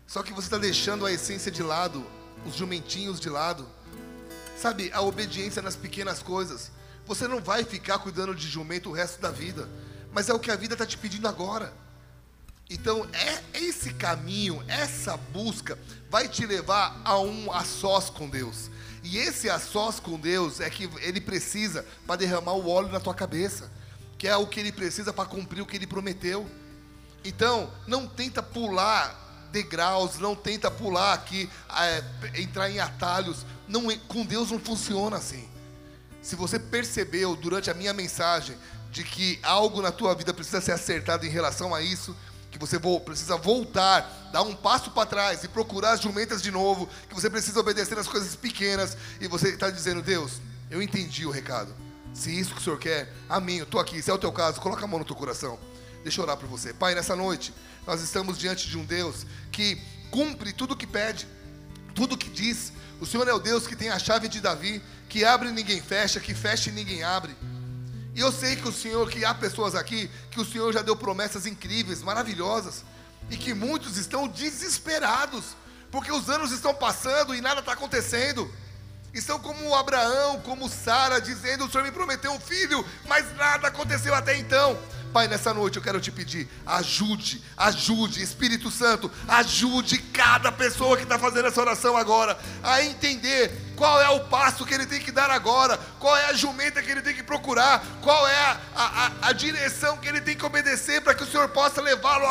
[0.07, 2.05] Só que você está deixando a essência de lado,
[2.45, 3.67] os jumentinhos de lado.
[4.61, 6.71] Sabe, a obediência nas pequenas coisas.
[7.07, 9.69] Você não vai ficar cuidando de jumento o resto da vida.
[10.13, 11.73] Mas é o que a vida está te pedindo agora.
[12.69, 15.79] Então, é esse caminho, essa busca,
[16.11, 18.71] vai te levar a um a sós com Deus.
[19.03, 23.01] E esse a sós com Deus é que Ele precisa para derramar o óleo na
[23.01, 23.71] tua cabeça,
[24.17, 26.49] que é o que Ele precisa para cumprir o que Ele prometeu.
[27.25, 33.45] Então, não tenta pular degraus, não tenta pular aqui, é, entrar em atalhos.
[33.69, 35.49] Não, com Deus não funciona assim.
[36.23, 38.57] Se você percebeu durante a minha mensagem
[38.91, 42.17] de que algo na tua vida precisa ser acertado em relação a isso,
[42.51, 46.89] que você precisa voltar, dar um passo para trás e procurar as jumentas de novo,
[47.09, 51.31] que você precisa obedecer as coisas pequenas, e você está dizendo, Deus, eu entendi o
[51.31, 51.75] recado.
[52.13, 54.03] Se isso que o Senhor quer, amém, eu estou aqui.
[54.03, 55.59] Se é o teu caso, coloca a mão no teu coração.
[56.03, 56.75] Deixa eu orar por você.
[56.75, 57.55] Pai, nessa noite,
[57.87, 61.27] nós estamos diante de um Deus que cumpre tudo o que pede,
[61.95, 62.73] tudo o que diz.
[63.03, 65.83] O Senhor é o Deus que tem a chave de Davi, que abre e ninguém
[65.83, 67.37] fecha, que fecha e ninguém abre.
[68.15, 70.95] E eu sei que o Senhor, que há pessoas aqui, que o Senhor já deu
[70.95, 72.85] promessas incríveis, maravilhosas,
[73.29, 75.57] e que muitos estão desesperados,
[75.91, 78.49] porque os anos estão passando e nada está acontecendo.
[79.13, 84.15] Estão como Abraão, como Sara, dizendo: O Senhor me prometeu um filho, mas nada aconteceu
[84.15, 84.79] até então.
[85.13, 91.03] Pai, nessa noite eu quero te pedir, ajude, ajude, Espírito Santo, ajude cada pessoa que
[91.03, 95.13] está fazendo essa oração agora a entender qual é o passo que ele tem que
[95.13, 99.13] dar agora, qual é a jumenta que ele tem que procurar, qual é a, a,
[99.29, 102.25] a direção que ele tem que obedecer para que o Senhor possa levá-lo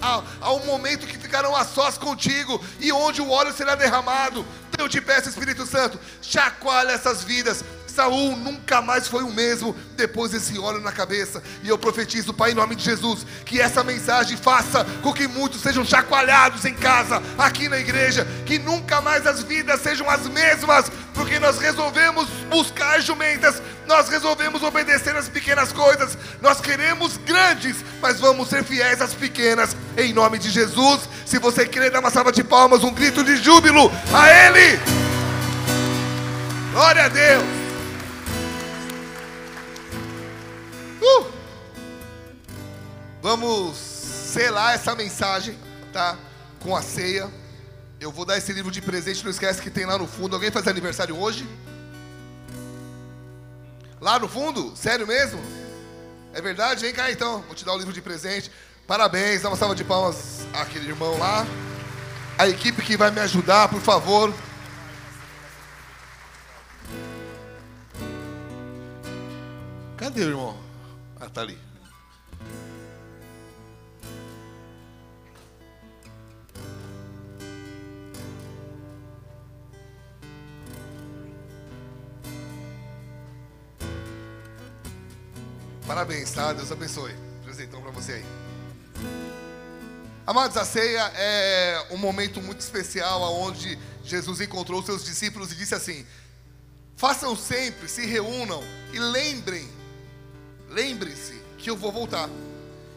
[0.00, 4.46] ao, ao momento que ficarão a sós contigo e onde o óleo será derramado.
[4.70, 7.64] Então eu te peço, Espírito Santo, chacoalha essas vidas,
[7.98, 11.42] Saul nunca mais foi o mesmo depois desse óleo na cabeça.
[11.64, 15.60] E eu profetizo, Pai, em nome de Jesus, que essa mensagem faça com que muitos
[15.60, 20.92] sejam chacoalhados em casa, aqui na igreja, que nunca mais as vidas sejam as mesmas,
[21.12, 26.16] porque nós resolvemos buscar jumentas, nós resolvemos obedecer as pequenas coisas.
[26.40, 31.00] Nós queremos grandes, mas vamos ser fiéis às pequenas, em nome de Jesus.
[31.26, 34.78] Se você querer dar uma salva de palmas, um grito de júbilo a Ele.
[36.72, 37.57] Glória a Deus.
[41.00, 41.30] Uh!
[43.20, 45.58] Vamos selar essa mensagem,
[45.92, 46.16] tá?
[46.60, 47.30] Com a ceia.
[48.00, 50.36] Eu vou dar esse livro de presente, não esquece que tem lá no fundo.
[50.36, 51.48] Alguém faz aniversário hoje?
[54.00, 54.76] Lá no fundo?
[54.76, 55.40] Sério mesmo?
[56.32, 56.82] É verdade?
[56.82, 58.50] Vem cá então, vou te dar o livro de presente.
[58.86, 61.44] Parabéns, dá uma salva de palmas àquele irmão lá.
[62.38, 64.32] A equipe que vai me ajudar, por favor.
[69.96, 70.67] Cadê o irmão?
[71.20, 71.58] Ah, tá ali.
[85.86, 86.52] Parabéns, tá?
[86.52, 87.14] Deus abençoe.
[87.42, 88.24] Presentão para você aí.
[90.24, 95.74] Amados, a ceia é um momento muito especial onde Jesus encontrou seus discípulos e disse
[95.74, 96.06] assim:
[96.94, 98.62] Façam sempre, se reúnam
[98.92, 99.77] e lembrem
[100.78, 102.30] lembre-se que eu vou voltar.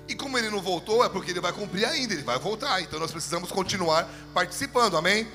[0.08, 2.80] E como ele não voltou, é porque ele vai cumprir ainda, ele vai voltar.
[2.82, 5.28] Então nós precisamos continuar participando, amém?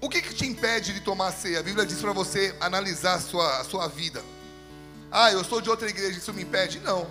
[0.00, 1.60] O que, que te impede de tomar ceia?
[1.60, 4.22] A Bíblia diz para você analisar a sua, a sua vida.
[5.10, 6.80] Ah, eu sou de outra igreja, isso me impede?
[6.80, 7.06] Não.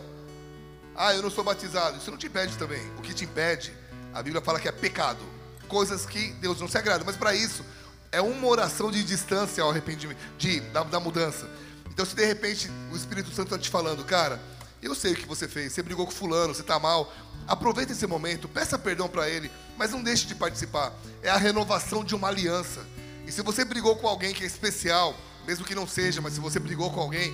[0.95, 2.81] Ah, eu não sou batizado, isso não te impede também.
[2.97, 3.73] O que te impede,
[4.13, 5.23] a Bíblia fala que é pecado.
[5.67, 7.03] Coisas que Deus não se agrada.
[7.05, 7.65] Mas para isso,
[8.11, 11.49] é uma oração de distância ao arrependimento, de, da, da mudança.
[11.95, 14.37] Então, se de repente o Espírito Santo está te falando, cara,
[14.83, 17.09] eu sei o que você fez, você brigou com fulano, você está mal.
[17.47, 20.91] Aproveita esse momento, peça perdão para ele, mas não deixe de participar.
[21.23, 22.85] É a renovação de uma aliança.
[23.25, 25.15] E se você brigou com alguém que é especial,
[25.47, 27.33] mesmo que não seja, mas se você brigou com alguém,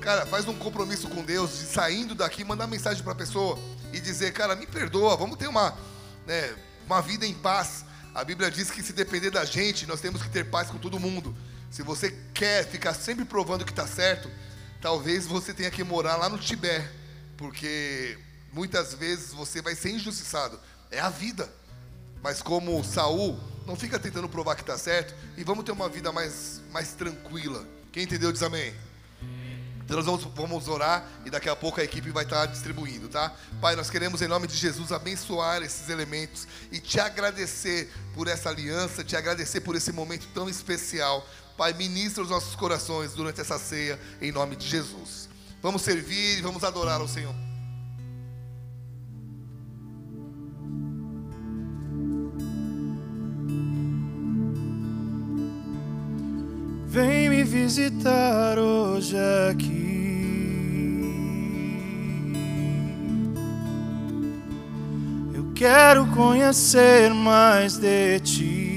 [0.00, 3.58] cara, faz um compromisso com Deus de saindo daqui, mandar mensagem para a pessoa
[3.92, 5.76] e dizer, cara, me perdoa, vamos ter uma,
[6.24, 6.54] né,
[6.86, 7.84] uma vida em paz.
[8.14, 11.00] A Bíblia diz que se depender da gente, nós temos que ter paz com todo
[11.00, 11.34] mundo.
[11.70, 14.30] Se você quer ficar sempre provando que está certo,
[14.80, 16.88] talvez você tenha que morar lá no Tibete,
[17.36, 18.18] porque
[18.52, 20.58] muitas vezes você vai ser injustiçado.
[20.90, 21.48] É a vida.
[22.22, 26.10] Mas como Saul, não fica tentando provar que está certo e vamos ter uma vida
[26.10, 27.64] mais, mais tranquila.
[27.92, 28.74] Quem entendeu diz amém.
[29.84, 33.34] Então nós vamos, vamos orar e daqui a pouco a equipe vai estar distribuindo, tá?
[33.58, 38.50] Pai, nós queremos em nome de Jesus abençoar esses elementos e te agradecer por essa
[38.50, 41.26] aliança, te agradecer por esse momento tão especial.
[41.58, 45.28] Pai, ministra os nossos corações durante essa ceia, em nome de Jesus.
[45.60, 47.34] Vamos servir e vamos adorar ao Senhor.
[56.86, 59.16] Vem me visitar hoje
[59.50, 61.02] aqui.
[65.34, 68.67] Eu quero conhecer mais de ti.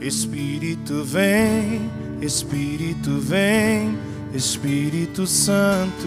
[0.00, 1.90] Espírito vem,
[2.22, 3.98] Espírito vem,
[4.32, 6.06] Espírito Santo.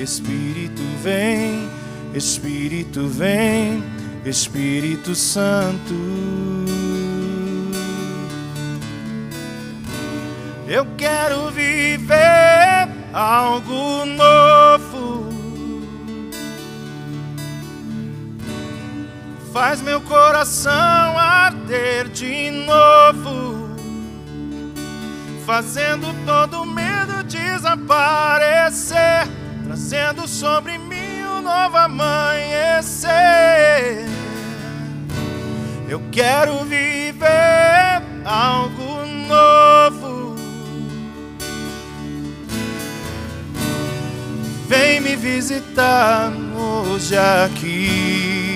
[0.00, 1.68] Espírito vem,
[2.14, 3.82] Espírito vem,
[4.24, 5.94] Espírito Santo.
[10.68, 14.75] Eu quero viver algo novo.
[19.58, 23.70] Faz meu coração arder de novo,
[25.46, 27.66] fazendo todo medo desaparecer,
[29.64, 33.08] trazendo sobre mim um novo amanhecer.
[35.88, 40.36] Eu quero viver algo novo.
[44.68, 48.55] Vem me visitar hoje aqui.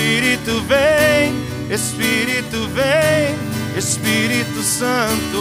[0.00, 1.34] Espírito vem,
[1.70, 3.36] Espírito vem,
[3.76, 5.36] Espírito Santo.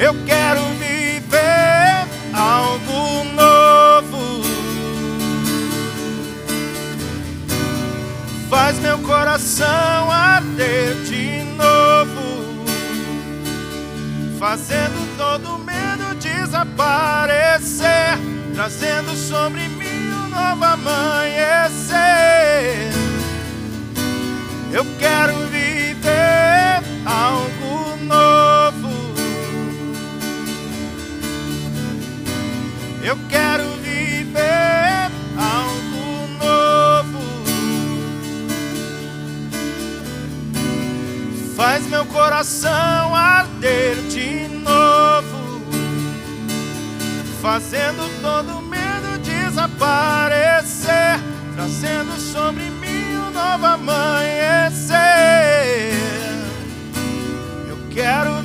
[0.00, 4.42] Eu quero viver algo novo.
[8.50, 12.64] Faz meu coração arder de novo,
[14.36, 15.81] fazendo todo medo
[16.62, 18.18] desaparecer,
[18.54, 21.98] trazendo sobre mim um novo amanhecer.
[24.72, 28.90] Eu quero viver algo novo.
[33.02, 37.20] Eu quero viver algo novo.
[41.56, 44.01] Faz meu coração arder
[47.42, 51.18] fazendo todo medo desaparecer,
[51.56, 54.94] trazendo sobre mim um novo amanhecer.
[57.68, 58.41] Eu quero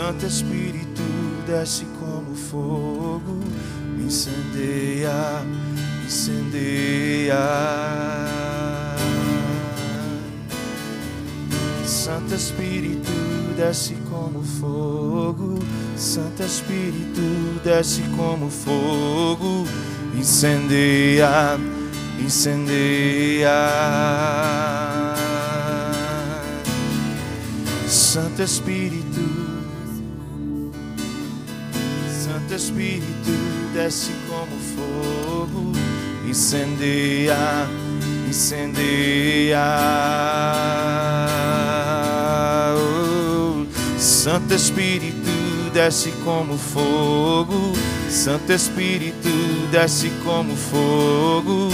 [0.00, 1.02] Santo Espírito,
[1.46, 3.38] desce como fogo.
[3.94, 7.36] Me incendeia, me incendeia.
[11.84, 13.10] Santo Espírito,
[13.58, 15.58] desce como fogo.
[15.96, 17.20] Santo Espírito,
[17.62, 19.66] desce como fogo.
[20.16, 21.58] Incendeia,
[22.18, 23.50] incendeia.
[27.86, 29.39] Santo Espírito,
[32.60, 33.32] Espírito,
[33.72, 35.72] desce como fogo.
[36.28, 37.66] Incendeia,
[38.28, 39.64] incendeia.
[42.76, 43.64] Oh,
[43.98, 45.30] Santo Espírito,
[45.72, 47.72] desce como fogo.
[48.10, 49.30] Santo Espírito,
[49.72, 51.70] desce como fogo.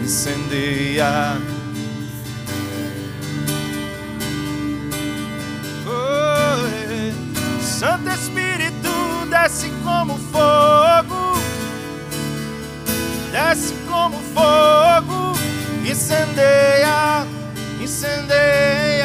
[0.00, 1.57] Incendeia.
[9.48, 11.32] Desce como fogo.
[13.32, 15.32] Desce como fogo.
[15.86, 17.24] Incendeia,
[17.80, 18.97] incendeia.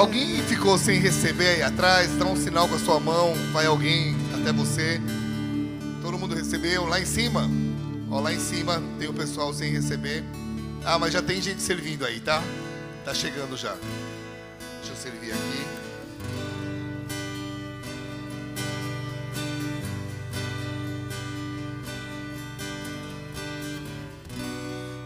[0.00, 2.16] Alguém ficou sem receber aí atrás?
[2.16, 3.34] Dá um sinal com a sua mão.
[3.52, 4.98] Vai alguém até você.
[6.00, 6.86] Todo mundo recebeu?
[6.86, 7.46] Lá em cima?
[8.10, 10.24] Ó, lá em cima tem o pessoal sem receber.
[10.86, 12.42] Ah, mas já tem gente servindo aí, tá?
[13.04, 13.76] Tá chegando já.
[14.78, 15.66] Deixa eu servir aqui.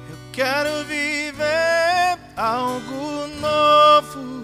[0.08, 4.43] Eu quero viver algo novo.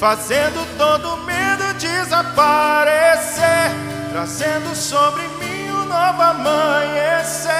[0.00, 3.70] fazendo todo medo desaparecer,
[4.10, 7.50] trazendo sobre mim um novo amanhecer.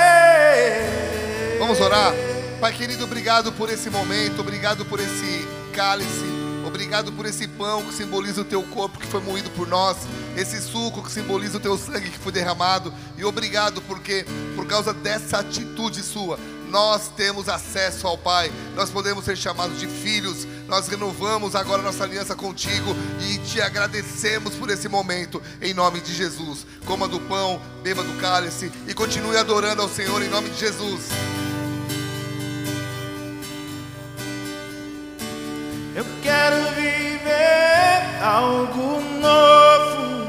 [1.59, 2.15] Vamos orar?
[2.59, 6.25] Pai querido, obrigado por esse momento, obrigado por esse cálice,
[6.67, 9.99] obrigado por esse pão que simboliza o teu corpo que foi moído por nós,
[10.35, 14.25] esse suco que simboliza o teu sangue que foi derramado, e obrigado porque,
[14.57, 16.39] por causa dessa atitude sua,
[16.71, 22.05] nós temos acesso ao Pai, nós podemos ser chamados de filhos, nós renovamos agora nossa
[22.05, 22.95] aliança contigo
[23.29, 26.65] e te agradecemos por esse momento, em nome de Jesus.
[26.87, 31.09] Coma do pão, beba do cálice e continue adorando ao Senhor em nome de Jesus.
[35.97, 40.21] Eu quero viver algo novo.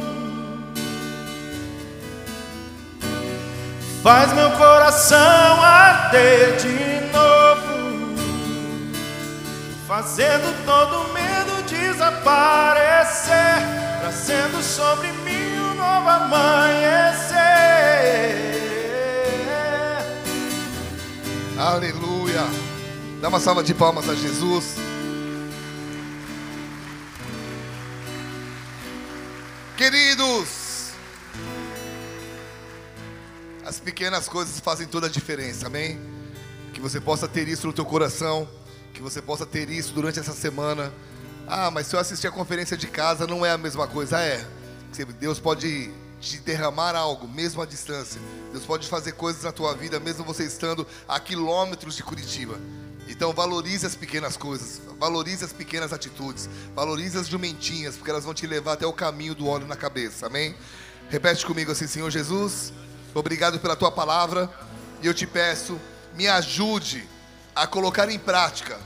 [4.01, 7.70] Faz meu coração arder de novo,
[9.91, 13.35] fazendo todo medo desaparecer,
[13.99, 17.35] trazendo sobre mim um novo amanhecer.
[21.59, 22.39] Aleluia.
[23.19, 24.75] Dá uma salva de palmas a Jesus.
[29.75, 30.91] Queridos,
[33.65, 35.99] as pequenas coisas fazem toda a diferença, amém?
[36.73, 38.47] Que você possa ter isso no teu coração,
[38.93, 40.91] que você possa ter isso durante essa semana.
[41.47, 44.45] Ah, mas se eu assistir a conferência de casa não é a mesma coisa, é.
[45.19, 48.21] Deus pode te derramar algo, mesmo à distância.
[48.51, 52.59] Deus pode fazer coisas na tua vida, mesmo você estando a quilômetros de Curitiba.
[53.07, 58.33] Então valorize as pequenas coisas, valorize as pequenas atitudes, valorize as jumentinhas, porque elas vão
[58.33, 60.55] te levar até o caminho do óleo na cabeça, amém?
[61.09, 62.71] Repete comigo assim, Senhor Jesus,
[63.13, 64.49] obrigado pela tua palavra,
[65.01, 65.77] e eu te peço,
[66.15, 67.05] me ajude
[67.55, 68.79] a colocar em prática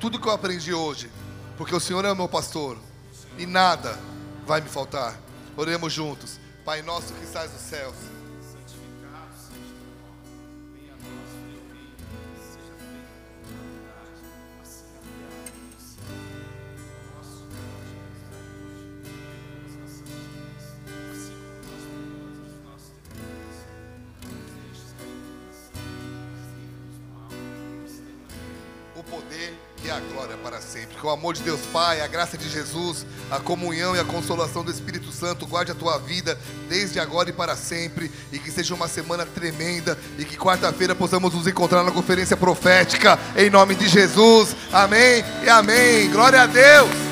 [0.00, 1.10] tudo que eu aprendi hoje,
[1.56, 2.78] porque o Senhor é o meu pastor,
[3.38, 3.98] e nada
[4.46, 5.18] vai me faltar.
[5.56, 6.38] Oremos juntos.
[6.64, 8.11] Pai nosso que estás nos céus.
[29.12, 29.54] Poder
[29.84, 30.96] e a glória para sempre.
[30.96, 34.64] Que o amor de Deus Pai, a graça de Jesus, a comunhão e a consolação
[34.64, 38.10] do Espírito Santo guarde a tua vida desde agora e para sempre.
[38.32, 39.98] E que seja uma semana tremenda.
[40.18, 43.18] E que quarta-feira possamos nos encontrar na conferência profética.
[43.36, 44.56] Em nome de Jesus.
[44.72, 46.10] Amém e amém.
[46.10, 47.11] Glória a Deus.